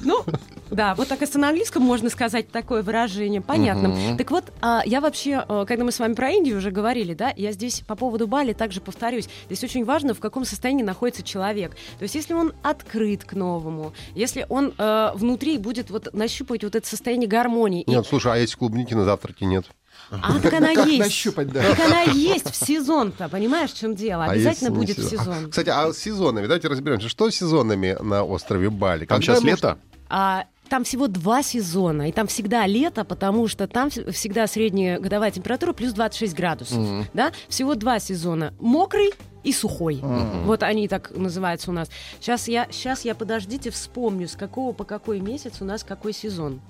[0.00, 0.24] Ну,
[0.70, 3.94] да, вот так если на английском можно сказать такое выражение, понятно.
[4.18, 7.32] Так вот, а, я вообще, а, когда мы с вами про Индию уже говорили, да,
[7.36, 9.28] я здесь по поводу Бали также повторюсь.
[9.46, 11.72] Здесь очень важно, в каком состоянии находится человек.
[11.98, 16.74] То есть, если он открыт к новому, если он э, внутри будет вот нащупывать вот
[16.74, 17.82] это состояние гармонии.
[17.82, 19.64] и- Нет, слушай, а если клубники на завтраке нет?
[20.10, 20.98] А так она Как есть.
[21.00, 21.62] нащупать, да?
[21.62, 24.24] Так она есть в сезон-то, понимаешь, в чем дело?
[24.24, 25.50] А Обязательно будет в сезон.
[25.50, 29.04] Кстати, а с сезонами, давайте разберемся, что с сезонами на острове Бали?
[29.06, 29.78] Там Когда сейчас может- лето.
[30.10, 34.98] А, там всего два сезона, и там всегда лето, потому что там вс- всегда средняя
[34.98, 37.06] годовая температура плюс 26 градусов.
[37.14, 37.32] Да?
[37.48, 38.54] Всего два сезона.
[38.60, 39.12] Мокрый
[39.44, 40.00] и сухой.
[40.44, 41.88] Вот они так называются у нас.
[42.20, 46.60] Сейчас я, сейчас я, подождите, вспомню, с какого по какой месяц у нас какой сезон.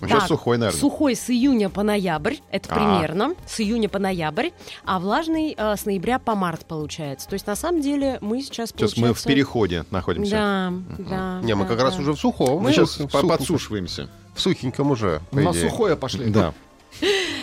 [0.00, 0.80] Ну, сейчас Так, сухой, наверное.
[0.80, 2.74] Сухой с июня по ноябрь, это А.
[2.74, 4.50] примерно, с июня по ноябрь,
[4.84, 7.28] а влажный э, с ноября по март получается.
[7.28, 10.30] То есть на самом деле мы сейчас Сейчас мы в получается- переходе находимся.
[10.30, 11.40] Да, да.
[11.42, 12.02] Не, мы да, как раз да.
[12.02, 12.62] уже в сухом.
[12.62, 14.08] Мы сейчас подсушиваемся.
[14.34, 16.30] В сухеньком уже, На сухое пошли.
[16.30, 16.54] Да.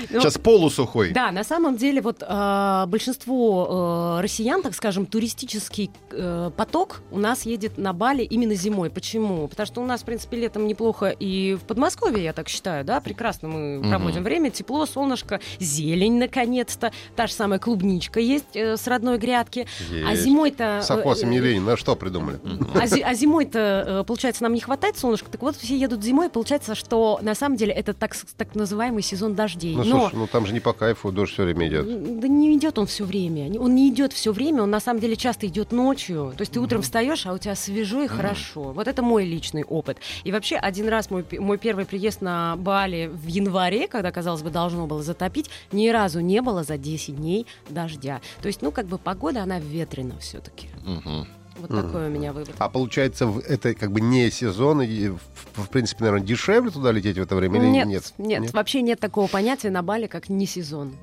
[0.09, 1.11] Ну, Сейчас полусухой.
[1.11, 7.19] Да, на самом деле вот э, большинство э, россиян, так скажем, туристический э, поток у
[7.19, 8.89] нас едет на Бали именно зимой.
[8.89, 9.47] Почему?
[9.47, 13.01] Потому что у нас, в принципе, летом неплохо и в Подмосковье, я так считаю, да,
[13.01, 18.87] прекрасно мы проводим время, тепло, солнышко, зелень, наконец-то, та же самая клубничка есть э, с
[18.87, 19.67] родной грядки.
[20.07, 20.81] А зимой-то...
[20.83, 22.39] С окосами э, Ленина что придумали?
[22.75, 25.29] а, зи- а зимой-то, э, получается, нам не хватает солнышка.
[25.29, 26.29] Так вот, все едут зимой.
[26.29, 29.75] Получается, что на самом деле это так, так называемый сезон дождей.
[29.75, 32.19] Ну, слушай, ну там же не по кайфу, дождь все время идет.
[32.19, 33.59] Да не идет он все время.
[33.59, 36.33] Он не идет все время, он на самом деле часто идет ночью.
[36.37, 38.73] То есть ты утром встаешь, а у тебя свежо и хорошо.
[38.73, 39.97] Вот это мой личный опыт.
[40.23, 44.49] И вообще один раз мой, мой первый приезд на Бали в январе, когда, казалось бы,
[44.49, 48.21] должно было затопить, ни разу не было за 10 дней дождя.
[48.41, 50.69] То есть, ну, как бы погода, она ветрена все-таки.
[50.85, 51.27] Мгм.
[51.57, 52.53] Вот такой у меня вывод.
[52.59, 57.21] А получается, это как бы не сезон, и, в, принципе, наверное, дешевле туда лететь в
[57.21, 58.13] это время или нет, нет?
[58.17, 60.95] нет, вообще нет такого понятия на Бали, как не сезон.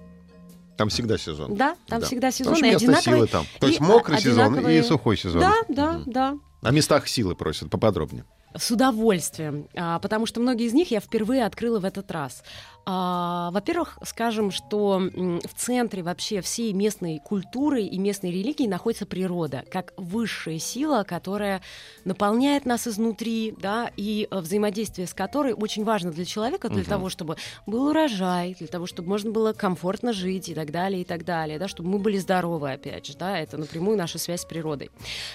[0.76, 1.54] Там всегда сезон.
[1.54, 2.06] Да, там Да.
[2.06, 3.02] всегда сезон Потому и одинаковые.
[3.18, 3.46] силы там.
[3.60, 5.40] То есть мокрый сезон одинаковые- и сухой сезон.
[5.40, 6.34] Да, да, да.
[6.62, 8.24] О местах силы просят поподробнее.
[8.56, 12.42] С удовольствием, а, потому что многие из них я впервые открыла в этот раз.
[12.86, 19.64] А, Во-первых, скажем, что в центре вообще всей местной культуры и местной религии находится природа,
[19.70, 21.62] как высшая сила, которая
[22.04, 27.08] наполняет нас изнутри, да, и э, взаимодействие с которой очень важно для человека, для того,
[27.08, 31.24] чтобы был урожай, для того, чтобы можно было комфортно жить и так далее, и так
[31.24, 34.90] далее, да, чтобы мы были здоровы, опять же, да, это напрямую наша связь с природой.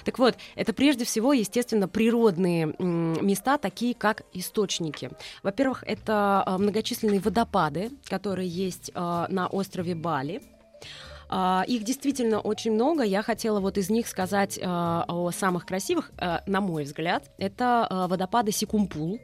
[0.05, 5.09] Так вот, это прежде всего, естественно, природные места, такие как источники.
[5.43, 10.41] Во-первых, это а, многочисленные водопады, которые есть а, на острове Бали.
[11.29, 13.03] А, Их действительно очень много.
[13.03, 17.29] Я хотела вот из них сказать а, о самых красивых, а, на мой взгляд.
[17.37, 19.19] Это водопады Сикумпул.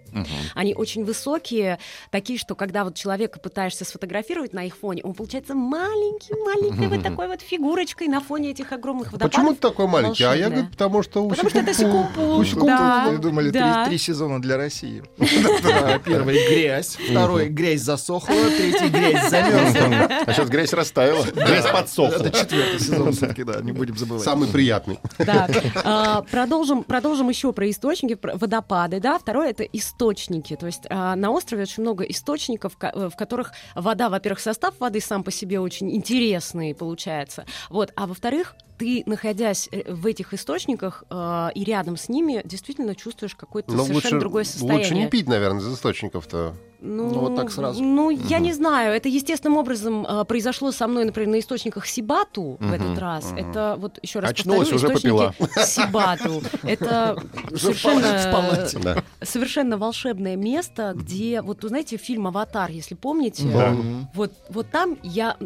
[0.53, 1.79] Они очень высокие,
[2.11, 7.27] такие, что когда вот человека пытаешься сфотографировать на их фоне, он получается маленький-маленький, вот такой
[7.27, 9.31] вот фигурочкой на фоне этих огромных водопадов.
[9.31, 10.23] Почему ты такой маленький?
[10.23, 12.63] А я говорю, потому что у Потому что это Сикумпу- Сикумпул.
[12.63, 13.07] у Да.
[13.09, 13.85] Вы думали, три- да.
[13.85, 15.03] три сезона для России.
[16.05, 20.23] Первый грязь, второй грязь засохла, третий грязь замерзла.
[20.25, 21.23] А сейчас грязь растаяла.
[21.25, 22.27] Грязь подсохло.
[22.27, 24.23] Это четвертый сезон все-таки, да, не будем забывать.
[24.23, 24.99] Самый приятный.
[25.19, 25.47] Да.
[25.83, 29.17] А, Продолжим, продолжим еще про источники, про водопады, да.
[29.17, 30.55] Второе это источники.
[30.55, 35.01] То есть а, на острове очень много источников, э, в которых вода, во-первых, состав воды
[35.01, 37.45] сам по себе очень интересный получается.
[37.69, 42.95] Вот, а во-вторых, ты, находясь э, в этих источниках э, и рядом с ними, действительно
[42.95, 44.77] чувствуешь какое-то Но совершенно лучше, другое состояние.
[44.79, 46.53] лучше не пить, наверное, из источников-то.
[46.81, 47.81] Ну, Ну, вот так сразу.
[47.83, 48.93] Ну, я не знаю.
[48.93, 53.31] Это естественным образом э, произошло со мной, например, на источниках Сибату в этот раз.
[53.35, 55.33] Это вот еще раз Очнулась, повторю, уже попила.
[55.39, 56.43] источники Сибату.
[56.63, 57.17] Это
[57.55, 63.75] совершенно, совершенно волшебное место, где, вот вы знаете, фильм «Аватар», если помните, Да.
[64.13, 65.37] вот, вот там я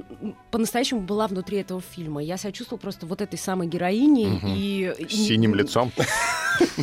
[0.52, 2.22] по-настоящему была внутри этого фильма.
[2.24, 4.40] Я себя чувствовала просто вот этой самой героиней.
[4.46, 5.92] И, С синим лицом.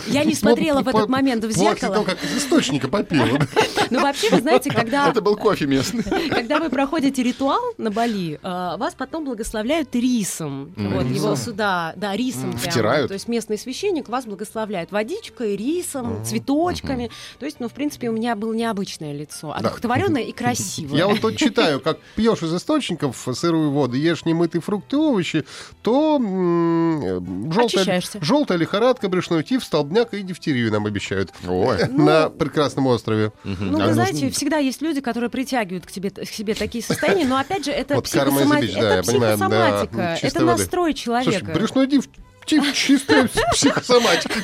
[0.07, 2.03] Я не смотрела в Ну, этот момент в зеркало.
[2.05, 3.39] как из источника попил.
[3.91, 5.09] Но вообще, вы знаете, когда...
[5.09, 6.03] Это был кофе местный.
[6.31, 10.73] Когда вы проходите ритуал на Бали, э, вас потом благословляют рисом.
[10.77, 12.57] Вот, его сюда, да, рисом.
[12.57, 13.09] Втирают?
[13.09, 17.11] То есть местный священник вас благословляет водичкой, рисом, цветочками.
[17.39, 20.99] То есть, ну, в принципе, у меня было необычное лицо, одухотворенное и красивое.
[20.99, 25.45] Я вот тут читаю, как пьешь из источников сырую воду, ешь немытые фрукты и овощи,
[25.83, 28.19] то желтая, Очищаешься.
[28.23, 31.89] желтая лихорадка, брюшной тиф, столбняк и дифтерию нам обещают Ой.
[31.89, 33.33] на прекрасном острове.
[33.45, 36.83] Ну, А вы нужно- знаете, всегда есть люди, которые притягивают к, тебе, к себе такие
[36.87, 40.27] состояния, но опять же, это, Вот карма психосома- изобилия, да, это я понимаю, да, психосоматика,
[40.27, 40.47] это воды.
[40.59, 41.53] настрой Слушай, человека.
[41.53, 44.35] брюшной диф, тиф чистая психосоматика.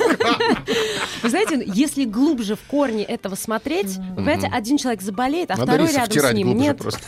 [1.23, 5.73] Вы знаете, если глубже в корни этого смотреть, вы понимаете, один человек заболеет, а Надо
[5.73, 6.79] второй рядом с ним нет.
[6.79, 7.01] просто.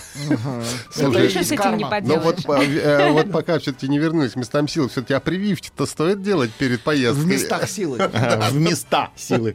[0.91, 2.01] Слушай, Ничего с этим не карма.
[2.03, 2.23] Ну поделаешь.
[2.25, 6.23] вот, по- э, вот пока все-таки не вернулись к местам сил, все-таки а прививки-то стоит
[6.23, 7.25] делать перед поездкой.
[7.25, 7.99] В местах силы.
[8.51, 9.53] В места силы.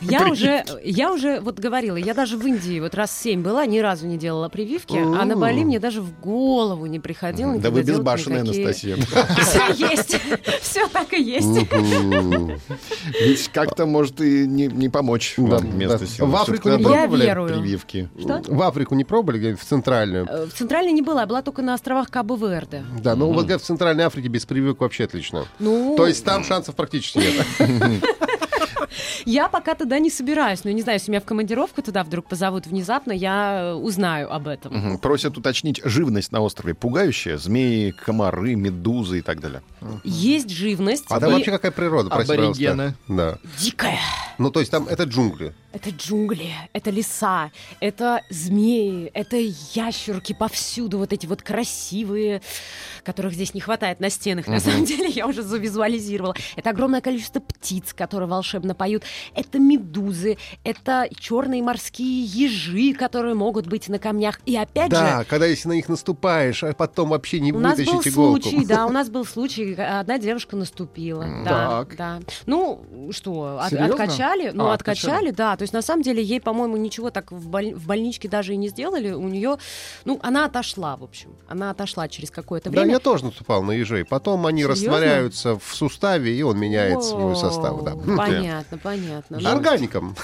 [0.00, 3.78] Я уже, я уже вот говорила, я даже в Индии вот раз семь была, ни
[3.78, 7.56] разу не делала прививки, а на Бали мне даже в голову не приходило.
[7.58, 8.96] Да вы безбашенная, Анастасия.
[8.96, 10.16] Все есть,
[10.62, 11.48] все так и есть.
[13.20, 16.06] Ведь как-то может и не, не помочь Да, вам вместо да.
[16.06, 16.26] сил.
[16.26, 17.48] В Африку не Я пробовали верую.
[17.60, 18.08] Прививки.
[18.18, 18.42] Что?
[18.46, 20.26] В Африку не пробовали, в центральную?
[20.28, 22.84] Э, В Центральной не была, я была только на островах Кабо-Верде.
[23.02, 25.46] Да, ну вот в Центральной Африке без прививок вообще отлично.
[25.58, 27.46] Ну, То есть там шансов практически нет.
[29.24, 30.64] я пока туда не собираюсь.
[30.64, 34.48] Ну, не знаю, если меня в командировку туда вдруг позовут внезапно, я э, узнаю об
[34.48, 34.98] этом.
[34.98, 36.74] Просят уточнить живность на острове.
[36.74, 37.36] Пугающая?
[37.36, 39.62] Змеи, комары, медузы и так далее.
[40.04, 41.04] Есть живность.
[41.08, 42.14] А там вообще какая природа?
[42.14, 42.94] Аборигены.
[43.08, 43.38] Да.
[43.58, 43.98] Дикая.
[44.38, 45.54] Ну, то есть там это джунгли.
[45.72, 52.42] Это джунгли, это леса, это змеи, это ящерки повсюду, вот эти вот красивые,
[53.04, 56.34] которых здесь не хватает на стенах, на самом деле, я уже завизуализировала.
[56.56, 59.02] Это огромное количество птиц, которые волшебно поют,
[59.34, 64.40] это медузы, это черные морские ежи, которые могут быть на камнях.
[64.46, 67.76] И опять Да, же, когда если на них наступаешь, а потом вообще не у нас
[67.78, 68.42] был вытащить иголку.
[68.42, 71.24] случай, да, у нас был случай, одна девушка наступила.
[71.44, 71.96] Да, Так.
[71.96, 72.20] да.
[72.46, 74.50] Ну, что, от- откачали?
[74.54, 75.30] Ну, А, откачали, откачали.
[75.32, 75.56] да.
[75.56, 78.56] То есть, на самом деле, ей, по-моему, ничего так в, боль- в больничке даже и
[78.56, 79.10] не сделали.
[79.12, 79.56] У нее,
[80.04, 81.30] ну, она отошла, в общем.
[81.48, 82.94] Она отошла через какое-то Да, время.
[82.94, 84.04] я тоже наступал на ежей.
[84.04, 84.74] Потом они Серьезно?
[84.92, 87.82] растворяются в суставе, и он меняет свой состав.
[87.84, 87.92] Да.
[87.92, 88.16] Хм.
[88.60, 89.38] Понятно, понятно.
[89.40, 90.16] Ну, Органиком.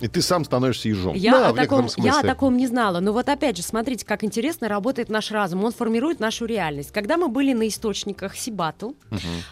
[0.00, 1.14] И ты сам становишься ежом.
[1.14, 3.00] Я, Да, о в таком, я о таком не знала.
[3.00, 5.64] Но вот опять же, смотрите, как интересно работает наш разум.
[5.64, 6.90] Он формирует нашу реальность.
[6.90, 8.94] Когда мы были на источниках Сибату,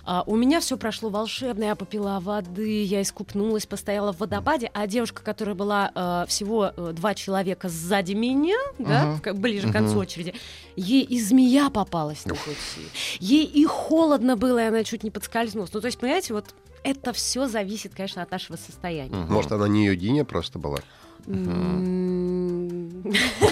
[0.04, 1.64] а, у меня все прошло волшебно.
[1.64, 4.70] Я попила воды, я искупнулась, постояла в водопаде.
[4.74, 9.72] А девушка, которая была э, всего э, два человека сзади меня, да, к- ближе к
[9.72, 10.34] концу очереди,
[10.76, 12.88] ей и змея попалась на пути.
[13.20, 15.72] Ей и холодно было, и она чуть не подскользнулась.
[15.72, 16.46] Ну, то есть, понимаете, вот
[16.90, 19.14] это все зависит, конечно, от нашего состояния.
[19.14, 20.78] Может, она не йодиня просто была?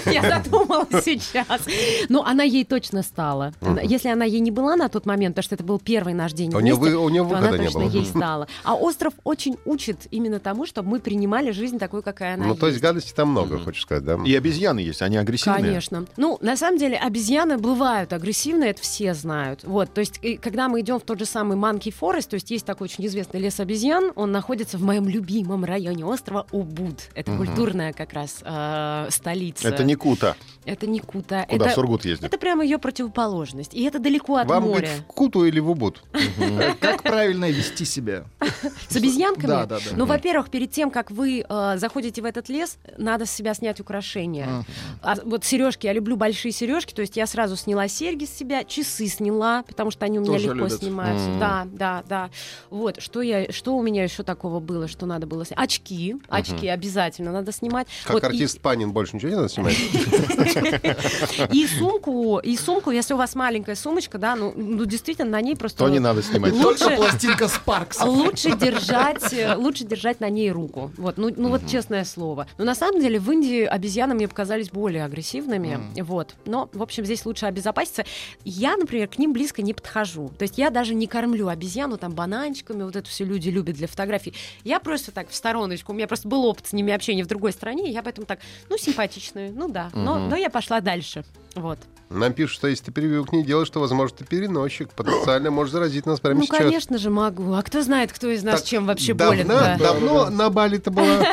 [0.05, 1.61] Я задумалась сейчас.
[2.09, 3.53] Ну, она ей точно стала.
[3.83, 6.53] Если она ей не была на тот момент, потому что это был первый наш день
[6.53, 7.89] У нее вместе, то она точно было.
[7.89, 8.47] ей стала.
[8.63, 12.67] А остров очень учит именно тому, чтобы мы принимали жизнь такой, какая она Ну, то
[12.67, 14.19] есть гадости там много, хочешь сказать, да?
[14.25, 15.63] И обезьяны есть, они агрессивные.
[15.63, 16.05] Конечно.
[16.17, 19.63] Ну, на самом деле, обезьяны бывают агрессивные, это все знают.
[19.63, 22.65] Вот, то есть, когда мы идем в тот же самый Monkey Forest, то есть есть
[22.65, 27.09] такой очень известный лес обезьян, он находится в моем любимом районе острова Убуд.
[27.15, 27.31] Это
[27.67, 29.67] культурная как раз э, столица.
[29.67, 31.45] Это не Кута, Это не Кута.
[31.49, 32.25] куда это, в Сургут ездит.
[32.25, 33.73] это прямо ее противоположность.
[33.73, 34.73] И это далеко от Вам, моря.
[34.73, 36.03] говорит, в Куту или в Убуд?
[36.79, 38.25] Как правильно вести себя?
[38.89, 39.47] С обезьянками?
[39.47, 39.91] Да, да, да.
[39.95, 43.79] Ну, во-первых, перед тем, как вы э, заходите в этот лес, надо с себя снять
[43.79, 44.65] украшения.
[45.01, 48.63] А вот сережки, я люблю большие сережки, то есть я сразу сняла серьги с себя,
[48.63, 51.27] часы сняла, потому что они у меня легко снимаются.
[51.39, 52.29] Да, да, да.
[52.69, 55.59] Вот, что, я, что у меня еще такого было, что надо было снять?
[55.59, 56.15] Очки.
[56.29, 57.87] Очки обязательно надо снимать.
[58.03, 59.75] Как Вот, и- артист Панин больше ничего не надо снимать?
[61.53, 65.55] И сумку, и сумку, если у вас маленькая сумочка, да, ну, ну, действительно, на ней
[65.55, 65.79] просто...
[65.79, 66.53] То не надо снимать.
[66.53, 68.01] Лучше- Только пластинка Спаркс.
[68.01, 70.91] Лучше держать, лучше держать на ней руку.
[70.97, 72.47] Вот, ну, ну вот честное слово.
[72.57, 75.79] Но на самом деле в Индии обезьяны мне показались более агрессивными.
[76.01, 76.35] Вот.
[76.45, 78.05] Но, в общем, здесь лучше обезопаситься.
[78.43, 80.31] Я, например, к ним близко не подхожу.
[80.37, 83.87] То есть я даже не кормлю обезьяну там бананчиками, вот это все люди любят для
[83.87, 84.33] фотографий.
[84.63, 85.91] Я просто так в стороночку.
[85.91, 88.39] У меня просто был опыт с ними общения в другой стране, и я поэтому так,
[88.69, 89.89] ну, симпатичные, ну да.
[89.93, 91.23] Но, но я пошла дальше.
[91.55, 91.79] Вот.
[92.09, 94.89] Нам пишут, что если ты прививок не делаешь, то, возможно, ты переносчик.
[94.93, 96.57] Потенциально можешь заразить нас прямо ну, сейчас.
[96.57, 97.53] конечно же, могу.
[97.53, 99.77] А кто знает, кто из нас Так, чем вообще давно, болен?
[99.77, 101.05] Давно на Бали-то была.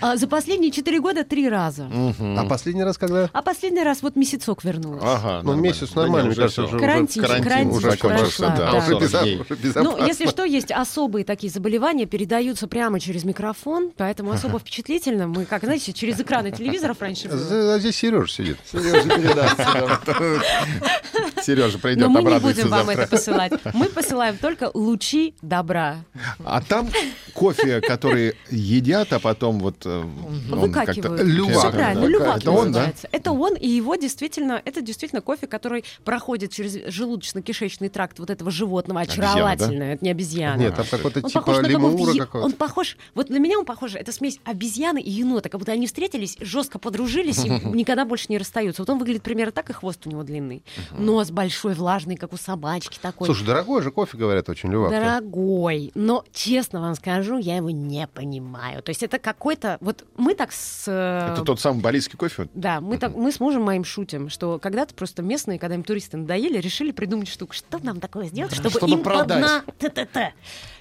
[0.00, 1.88] А, за последние четыре года три раза.
[2.20, 3.30] А последний раз когда?
[3.32, 5.02] А последний раз вот месяцок вернулась.
[5.02, 8.78] Ага, Ну, месяц Да нормально, не, мне кажется, карантин карантинчик уже закончился, прошла, да, да.
[8.78, 9.40] Уже 40 безо- дней.
[9.40, 9.82] уже безопасно.
[9.82, 15.26] Ну, если что, есть особые такие заболевания, передаются прямо через микрофон, поэтому особо впечатлительно.
[15.26, 17.74] Мы, как, знаете, через экраны телевизоров раньше было.
[17.74, 18.58] А Здесь Сережа сидит.
[21.42, 23.52] Сережа придет, Но мы не будем вам это посылать.
[23.74, 25.96] Мы посылаем только лучи добра.
[26.44, 26.88] А там
[27.34, 30.02] кофе, который едят, а потом вот э.
[30.48, 31.22] Выкакивают.
[31.22, 32.92] Лювак, Это он, да?
[33.12, 38.50] Это он, и его действительно, это действительно кофе, который проходит через желудочно-кишечный тракт вот этого
[38.50, 40.60] животного, очаровательное, это не обезьяна.
[40.60, 42.46] Нет, там какой-то Он типа на лемура какого-то.
[42.46, 42.96] Он похож...
[43.14, 43.94] Вот для меня он похож...
[43.94, 45.48] Это смесь обезьяны и енота.
[45.48, 48.82] Как будто они встретились, жестко подружились и никогда больше не расстаются.
[48.82, 50.64] Вот он выглядит примерно так, и хвост у него длинный.
[50.92, 53.26] Нос большой, влажный, как у собачки такой.
[53.26, 54.90] Слушай, дорогой же кофе, говорят, очень лювак.
[54.90, 58.82] Дорогой, но честно вам скажу, я его не понимаю.
[58.82, 62.48] То есть это какой-то, вот мы так с, э, Это тот самый балийский кофе?
[62.54, 66.16] да, мы так, мы с мужем моим шутим, что когда-то просто местные, когда им туристы
[66.16, 69.62] надоели, решили придумать штуку, что нам такое сделать, чтобы, Чтобы им продать.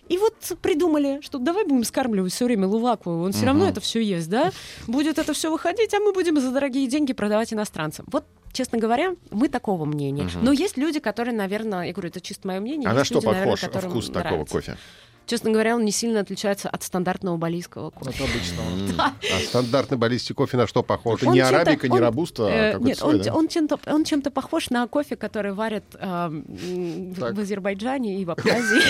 [0.09, 4.01] И вот придумали, что давай будем скармливать все время Луваку, он все равно это все
[4.01, 4.51] ест, да?
[4.87, 8.05] Будет это все выходить, а мы будем за дорогие деньги продавать иностранцам.
[8.11, 10.29] Вот честно говоря, мы такого мнения.
[10.41, 12.89] Но есть люди, которые, наверное, я говорю, это чисто мое мнение.
[12.89, 14.53] А на что люди, наверное, похож которым вкус такого нравится.
[14.53, 14.77] кофе?
[15.25, 18.23] Честно говоря, он не сильно отличается от стандартного балийского кофе.
[18.23, 19.13] Вот обычно.
[19.33, 21.21] А стандартный баллистик кофе на что похож?
[21.21, 23.33] Это не чем-то- арабика, не он- робуста, а Э, какой-то Нет, свой, он, да?
[23.33, 26.31] он чем-то, он чем-то похож на кофе, который варят Так.
[27.35, 28.81] в Азербайджане и в Абхазии.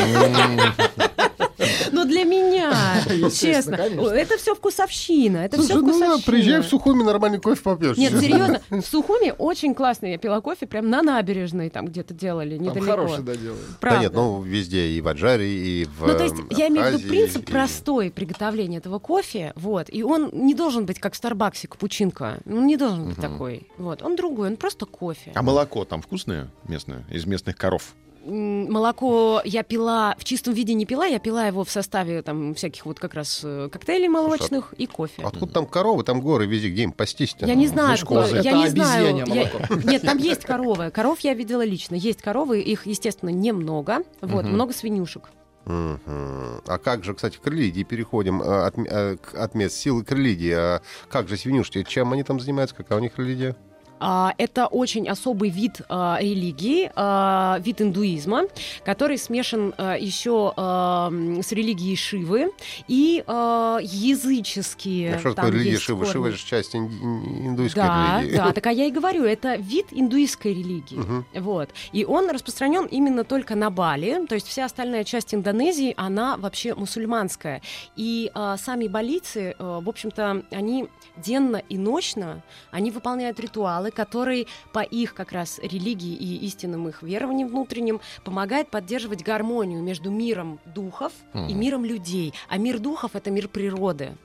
[2.03, 2.71] Но для меня,
[3.09, 5.37] Естественно, честно, это все вкусовщина.
[5.37, 6.23] Это все ну вкусовщина.
[6.25, 7.97] приезжай в Сухуми, нормальный кофе попьешь.
[7.97, 10.07] Нет, серьезно, в Сухуми очень классно.
[10.07, 12.85] Я пила кофе прям на набережной, там где-то делали, Там недалеко.
[12.85, 13.61] хороший, да, делают.
[13.67, 13.99] Да Правда.
[14.01, 16.99] нет, ну везде, и в Аджаре, и в Ну, то есть, эм, я имею в
[16.99, 21.67] виду принцип простой приготовления этого кофе, вот, и он не должен быть как в Старбаксе
[21.67, 25.31] капучинко, он не должен быть такой, вот, он другой, он просто кофе.
[25.35, 27.93] А молоко там вкусное местное, из местных коров?
[28.25, 32.86] Молоко я пила в чистом виде не пила, я пила его в составе там всяких
[32.86, 35.23] вот как раз э, коктейлей молочных и кофе.
[35.23, 37.45] Откуда там коровы, там горы везде, где им пастись-то?
[37.45, 39.17] Я не знаю, откуда- я Это не знаю.
[39.27, 39.51] я-.
[39.83, 40.89] Нет, там есть коровы.
[40.91, 41.95] Коров я видела лично.
[41.95, 43.99] Есть коровы, их, естественно, немного.
[44.21, 45.29] Вот, много свинюшек.
[45.65, 46.62] Мгм.
[46.67, 50.12] А как же, кстати, к религии переходим а, от, а, к- от мест силы к
[50.12, 50.51] религии.
[50.53, 51.83] А как же свинюшки?
[51.83, 52.75] Чем они там занимаются?
[52.75, 53.55] Какая у них религия?
[53.99, 58.43] А, Это очень особый вид а, религии, а, вид индуизма,
[58.84, 62.51] который смешан еще с религией Шивы
[62.88, 65.15] и языческие.
[65.15, 66.06] А что такое религия Шивы?
[66.06, 68.36] Шива же часть ин- ин- индуйской Да, религии.
[68.36, 70.97] да, так а я и говорю, это вид индуистской религии.
[70.97, 71.25] Мгм.
[71.36, 71.69] Вот.
[71.91, 74.25] И он распространен именно только на Бали.
[74.27, 77.62] То есть вся остальная часть Индонезии, она вообще мусульманская.
[77.95, 84.79] И сами балийцы, а, в общем-то, они денно и ночно, они выполняют ритуалы, которые по
[84.79, 91.11] их как раз религии и истинным их верованиям внутренним помогают поддерживать гармонию между миром духов
[91.33, 91.59] и Мгм.
[91.59, 92.33] миром людей.
[92.49, 94.15] А мир духов— это мир природы.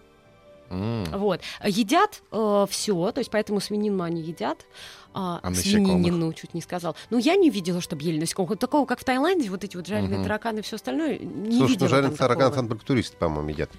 [0.71, 1.05] М.
[1.13, 1.41] Вот.
[1.65, 2.23] Едят
[2.69, 4.67] все, то есть поэтому свинину они едят.
[5.15, 6.95] А, А свинину чуть не сказал.
[7.09, 8.51] Ну, я не видела, чтобы ели насекомых.
[8.51, 10.25] Вот такого, как в Таиланде, вот эти вот жареные Мгм.
[10.25, 12.57] тараканы и все остальное, не Слушай, видела ну там тараканов такого.
[12.57, 13.71] там только туристы, по-моему, едят.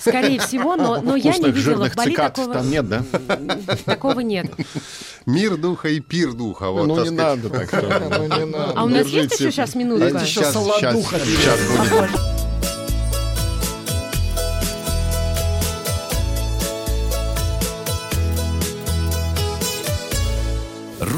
[0.00, 1.60] Скорее всего, но, но я не видела.
[1.60, 2.54] жирных В Бали цикад такого...
[2.54, 3.04] там нет, да?
[3.84, 4.50] Такого нет.
[5.26, 6.70] Мир духа и пир духа.
[6.70, 7.42] Вот, ну так не сказать.
[7.42, 7.72] надо так.
[8.46, 8.72] Ну.
[8.74, 10.18] А у нас есть еще сейчас минутка?
[10.20, 12.35] Сейчас будет.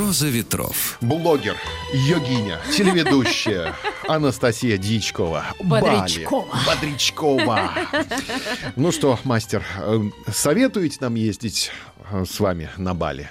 [0.09, 0.97] Роза ветров.
[1.03, 1.55] Блогер,
[1.92, 3.75] йогиня, телеведущая
[4.09, 5.44] Анастасия Дичкова.
[5.61, 6.47] Бодрячкова.
[6.51, 6.64] Бали.
[6.66, 7.71] Бодрячкова.
[8.75, 10.01] Ну что, мастер, э,
[10.33, 11.71] советуете нам ездить
[12.11, 13.29] э, с вами на Бали?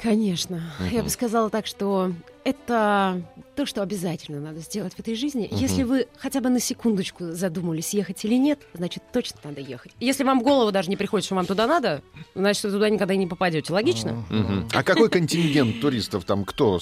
[0.00, 0.62] Конечно.
[0.92, 2.12] Я бы сказала так, что
[2.44, 3.20] это
[3.56, 5.48] то, что обязательно надо сделать в этой жизни.
[5.50, 9.92] Если вы хотя бы на секундочку задумались, ехать или нет, значит, точно надо ехать.
[9.98, 12.02] Если вам в голову даже не приходит, что вам туда надо,
[12.34, 13.72] значит, вы туда никогда и не попадете.
[13.72, 14.24] Логично?
[14.72, 16.44] А какой контингент туристов там?
[16.44, 16.78] Кто?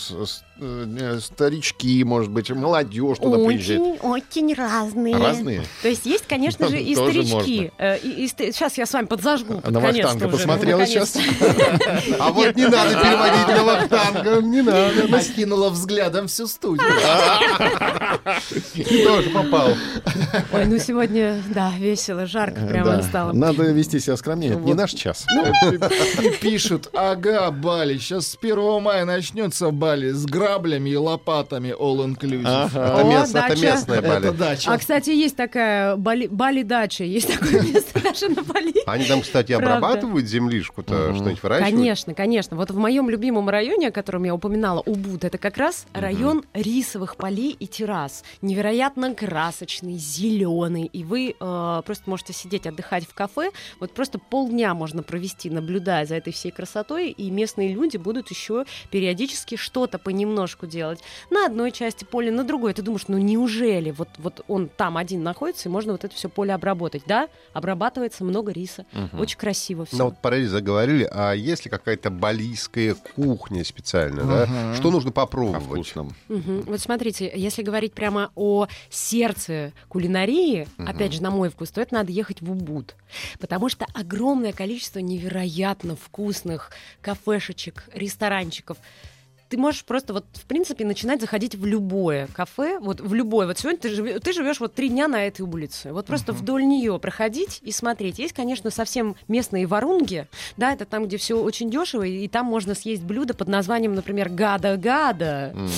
[0.61, 3.81] Э, старички, может быть, молодежь туда приезжает?
[3.81, 5.17] Очень, очень разные.
[5.17, 5.63] Разные?
[5.83, 7.71] То есть есть, конечно же, и старички.
[7.79, 9.61] Э, Сейчас я с вами подзажгу.
[9.63, 11.17] А на Вахтанга посмотрела сейчас?
[12.19, 15.09] А вот не надо переводить на Вахтанга, не надо.
[15.09, 16.87] Накинула взглядом всю студию.
[19.05, 19.69] Тоже попал.
[20.53, 23.03] Ой, ну сегодня, да, весело, жарко прямо Да.
[23.03, 23.33] стало.
[23.33, 24.53] Надо вести себя скромнее.
[24.53, 25.27] Это не наш час.
[26.23, 32.05] И пишут, ага, Бали, сейчас с 1 мая начнется Бали с граблями и лопатами all
[32.07, 32.45] inclusive.
[32.47, 33.51] Ага.
[33.51, 34.33] Это, местная Бали.
[34.67, 38.75] А, кстати, есть такая Бали, Бали-дача, есть такое место даже на Бали.
[38.87, 41.75] Они там, кстати, обрабатывают землишку-то, что-нибудь выращивают?
[41.75, 42.57] Конечно, конечно.
[42.57, 47.17] Вот в моем любимом районе, о котором я упоминала, Убуд, это как раз район рисовых
[47.17, 48.25] полей и террас.
[48.41, 50.85] Невероятно красочный, зеленый.
[50.87, 53.51] И вы э, просто можете сидеть, отдыхать в кафе.
[53.81, 57.11] Вот просто полдня можно провести, наблюдая за этой всей красотой.
[57.11, 61.01] И местные люди будут еще периодически что-то понемножку делать.
[61.31, 62.73] На одной части поля, на другой.
[62.73, 66.29] Ты думаешь, ну неужели вот, вот он там один находится, и можно вот это все
[66.29, 67.03] поле обработать?
[67.07, 68.87] Да, обрабатывается много риса.
[69.13, 69.97] Очень красиво все.
[69.97, 74.75] Ну вот про рис заговорили, а есть ли какая-то балийская кухня специальная, да?
[74.75, 75.65] Что нужно О попробовать?
[75.65, 76.15] вкусном.
[76.45, 76.63] Мгм.
[76.63, 81.95] Вот смотрите, если говорить прямо о сердце кулинарии, опять же, на мой вкус, то это
[81.95, 82.95] надо ехать в Убуд.
[83.39, 86.71] Потому что огромное количество невероятно вкусных
[87.01, 88.79] кафешечек, ресторанчиков.
[89.55, 93.47] Ты можешь просто вот, в принципе, начинать заходить в любое кафе, вот в любое.
[93.47, 95.93] Вот сегодня ты, живе- ты живешь вот три дня на этой улице.
[95.93, 98.19] Вот просто вдоль нее проходить и смотреть.
[98.19, 100.27] Есть, конечно, совсем местные варунги,
[100.57, 104.29] да, это там, где все очень дешево, и там можно съесть блюдо под названием, например,
[104.29, 105.53] гада-гада.
[105.55, 105.71] Мгм.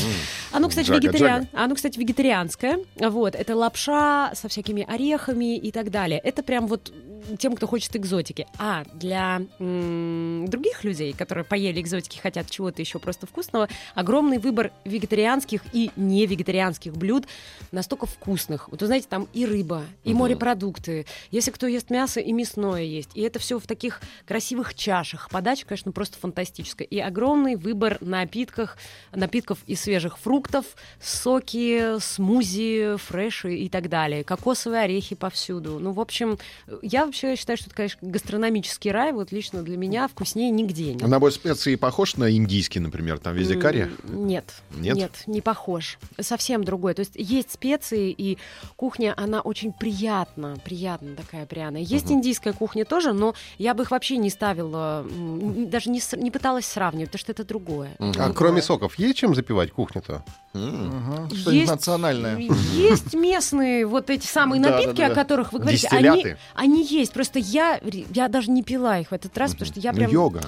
[0.53, 1.49] Оно, кстати, Джага, вегетариан...
[1.53, 2.79] Оно, кстати, вегетарианское.
[2.99, 3.35] Вот.
[3.35, 6.19] Это лапша со всякими орехами и так далее.
[6.21, 6.95] Это прям вот
[7.39, 8.47] тем, кто хочет экзотики.
[8.59, 14.73] А для м, других людей, которые поели экзотики, хотят чего-то еще просто вкусного, огромный выбор
[14.85, 17.27] вегетарианских и не вегетарианских блюд
[17.73, 18.69] настолько вкусных.
[18.69, 20.19] Вот вы знаете, там и рыба, и Мгм.
[20.21, 21.07] морепродукты.
[21.31, 23.11] Если кто ест мясо, и мясное есть.
[23.15, 25.29] И это все в таких красивых чашах.
[25.31, 26.87] Подача, конечно, просто фантастическая.
[26.87, 28.77] И огромный выбор напитков,
[29.13, 30.65] напитков из свежих фруктов,
[31.01, 34.25] соки, смузи, фреши и так далее.
[34.25, 35.79] Кокосовые орехи повсюду.
[35.79, 36.39] Ну, в общем,
[36.83, 39.13] я вообще считаю, что это, конечно, гастрономический рай.
[39.13, 41.07] Вот лично для меня вкуснее нигде нет.
[41.07, 43.91] Набор специй похож на индийский, например, там везде карри?
[44.05, 44.97] Нет, Нет?
[44.97, 45.99] нет, не похож.
[46.21, 46.95] Совсем другой.
[46.95, 48.39] То есть есть специи, и
[48.77, 51.83] кухня, она очень приятна, приятная такая пряная.
[51.83, 56.67] Есть индийская кухня тоже, но я бы их вообще не ставила, даже не, не пыталась
[56.67, 57.97] сравнивать, потому что это другое.
[57.99, 60.25] А кроме соков есть чем запивать кухню-то?
[60.55, 62.39] Ага, Что-нибудь национальное.
[62.73, 65.13] Есть местные вот эти самые напитки, да, да.
[65.13, 65.89] о которых вы говорите.
[65.89, 66.39] Они, Дистилляты.
[66.55, 67.06] они есть.
[67.13, 67.81] Просто я,
[68.15, 70.11] я даже не пила их в этот раз, потому что я Ну, прям...
[70.11, 70.41] йога.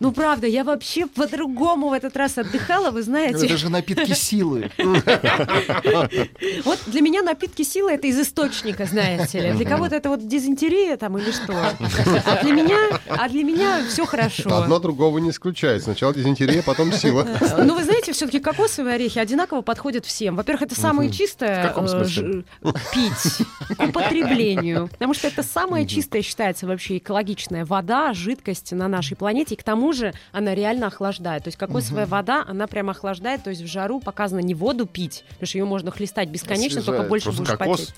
[0.00, 3.46] Ну, правда, я вообще по-другому в этот раз отдыхала, вы знаете.
[3.46, 4.70] Это же напитки силы.
[6.64, 9.52] Вот для меня напитки силы это из источника, знаете ли.
[9.52, 11.52] Для кого-то это вот дизентерия там или что.
[12.24, 14.56] А для меня, а для меня все хорошо.
[14.56, 15.82] Одно другого не исключает.
[15.82, 17.26] Сначала дизентерия, потом сила.
[17.58, 20.36] Ну, вы знаете, все-таки кокосовые орехи одинаково подходят всем.
[20.36, 23.46] Во-первых, это самое чистое э, пить
[23.76, 24.88] к употреблению.
[24.88, 29.54] Потому что это самая чистая считается вообще экологичная вода, жидкость на нашей планете.
[29.54, 31.44] И к тому же она реально охлаждает.
[31.44, 33.42] То есть кокосовая вода, она прям охлаждает.
[33.42, 37.02] То есть в жару показано не воду пить, потому что ее можно хлестать бесконечно, только
[37.02, 37.08] Освежает.
[37.08, 37.94] больше Просто будешь кокос потеть.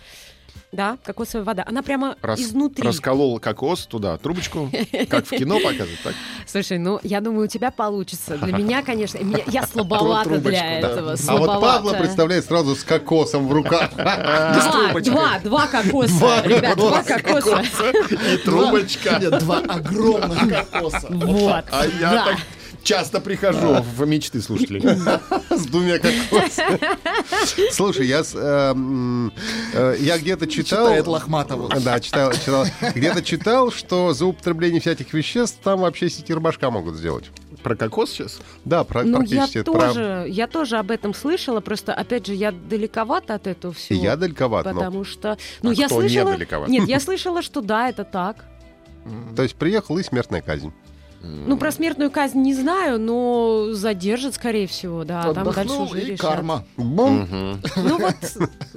[0.71, 1.65] Да, кокосовая вода.
[1.67, 2.87] Она прямо Рас- изнутри.
[2.87, 4.71] Расколол кокос туда, трубочку,
[5.09, 6.01] как в кино показывают.
[6.05, 6.15] Так.
[6.47, 8.37] Слушай, ну, я думаю, у тебя получится.
[8.37, 11.17] Для меня, конечно, я слабовата для этого.
[11.27, 11.61] А вот.
[11.61, 13.91] Павла представляет сразу с кокосом в руках.
[13.95, 17.63] Два, два, два кокоса, ребят, два кокоса.
[18.35, 19.19] И трубочка.
[19.19, 21.07] Нет, два огромных кокоса.
[21.11, 21.65] Вот.
[21.71, 22.25] А я да.
[22.27, 22.39] так
[22.89, 24.81] часто прихожу в мечты слушателей.
[25.51, 26.81] С двумя кокосами.
[27.71, 30.87] Слушай, я, с, э, я где-то читал...
[30.87, 31.69] Читает Лохматову.
[31.69, 32.65] Да, читал, читал.
[32.95, 37.27] Где-то читал, что за употребление всяких веществ там вообще сетирбашка могут сделать.
[37.63, 38.41] Про кокос сейчас?
[38.65, 39.63] Да, про, Ну, я практически.
[39.65, 44.03] про- тоже, я тоже об этом слышала, просто, опять же, я далековато от этого всего.
[44.03, 44.73] я далековат, но...
[44.73, 45.37] Потому что...
[45.63, 46.33] Ну, А я кто не слышала...
[46.33, 46.69] далековат?
[46.71, 48.47] Нет, я слышала, что да, это так.
[49.37, 50.73] То есть приехал и смертная казнь.
[51.23, 55.23] Ну, про смертную казнь не знаю, но задержат, скорее всего, да.
[55.23, 56.21] а там дальше Отдохнул уже и решат.
[56.27, 56.65] карма.
[56.77, 57.61] Бум.
[57.77, 58.15] Ну вот,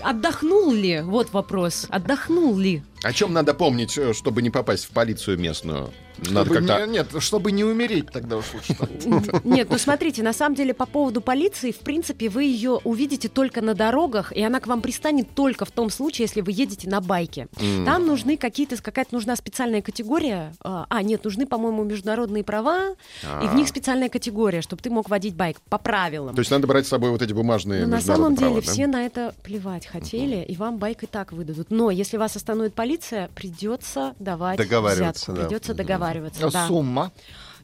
[0.01, 1.01] отдохнул ли?
[1.01, 1.85] Вот вопрос.
[1.89, 2.83] Отдохнул ли?
[3.03, 5.91] О чем надо помнить, э, чтобы не попасть в полицию местную?
[6.29, 6.85] Надо Чтобы как-то...
[6.85, 8.75] не- нет, чтобы не умереть тогда уж лучше.
[9.43, 13.61] Нет, ну смотрите, на самом деле по поводу полиции, в принципе, вы ее увидите только
[13.61, 17.01] на дорогах, и она к вам пристанет только в том случае, если вы едете на
[17.01, 17.47] байке.
[17.85, 20.53] Там нужны какие-то, какая-то нужна специальная категория.
[20.63, 22.95] А, а, нет, нужны, по-моему, международные права,
[23.41, 26.35] и в них специальная категория, чтобы ты мог водить байк по правилам.
[26.35, 29.05] То есть надо брать с собой вот эти бумажные Ну, на самом деле все на
[29.05, 31.71] это плевать хотели, и вам байк и так выдадут.
[31.71, 32.90] Но если вас остановит полиция,
[33.35, 35.47] придется давать Договариваться, взятку, да.
[35.47, 36.47] придется договариваться.
[36.47, 36.67] А да.
[36.67, 37.11] Сумма.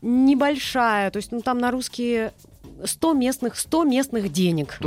[0.01, 2.33] Небольшая, то есть ну там на русские
[2.83, 4.79] 100 местных, 100 местных денег.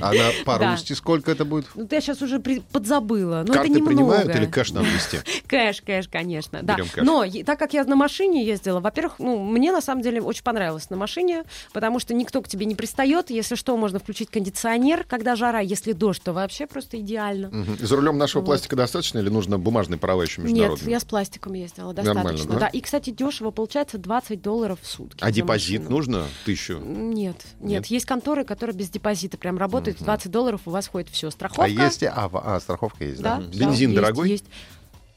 [0.00, 1.66] А на по-русски сколько это будет?
[1.74, 3.44] Ну, я сейчас уже подзабыла.
[3.46, 5.18] Но Карты это принимают или кэш надо вести?
[5.46, 6.60] Кэш, кэш, конечно.
[6.62, 6.76] Да.
[6.96, 10.90] Но так как я на машине ездила, во-первых, ну, мне на самом деле очень понравилось
[10.90, 13.30] на машине, потому что никто к тебе не пристает.
[13.30, 15.60] Если что, можно включить кондиционер, когда жара.
[15.60, 17.48] Если дождь, то вообще просто идеально.
[17.48, 17.78] Мгм.
[17.78, 20.90] За рулем нашего пластика достаточно или нужно бумажные права еще Нет, международные?
[20.90, 22.52] я с пластиком ездила, Нормально, достаточно.
[22.54, 22.58] да?
[22.60, 22.66] да?
[22.68, 25.18] И, кстати, дешево получается 20 долларов в сутки.
[25.20, 25.96] А депозит машину.
[25.96, 26.24] нужно?
[26.44, 26.78] Тысячу?
[26.98, 27.86] Нет, нет, Нет?
[27.86, 29.98] есть конторы, которые без депозита прям работают.
[29.98, 31.30] 20 долларов у вас входит все.
[31.30, 31.64] Страховка.
[31.64, 32.02] А есть...
[32.02, 33.42] А, а, страховка есть, Да, да?
[33.44, 34.30] да, Бензин есть, дорогой?
[34.30, 34.44] Есть.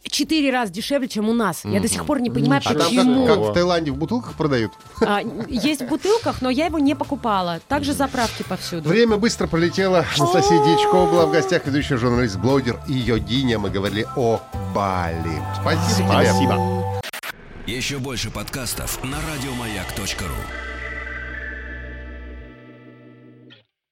[0.03, 1.63] Четыре раза дешевле, чем у нас.
[1.63, 3.27] Я до сих пор не понимаю, А там почему.
[3.27, 4.71] как, как в Таиланде в бутылках продают?
[4.99, 7.59] А, есть в бутылках, но я его не покупала.
[7.67, 8.89] Также заправки повсюду.
[8.89, 10.03] Время быстро пролетело.
[10.17, 13.59] Анастасия Дичкова была в гостях, ведущий журналист-блогер и Йогиня.
[13.59, 14.41] Мы говорили о
[14.73, 15.41] Бали.
[15.61, 16.31] Спасибо тебе.
[16.31, 17.01] Спасибо.
[17.67, 20.80] Еще больше подкастов на радиомаяк.ру.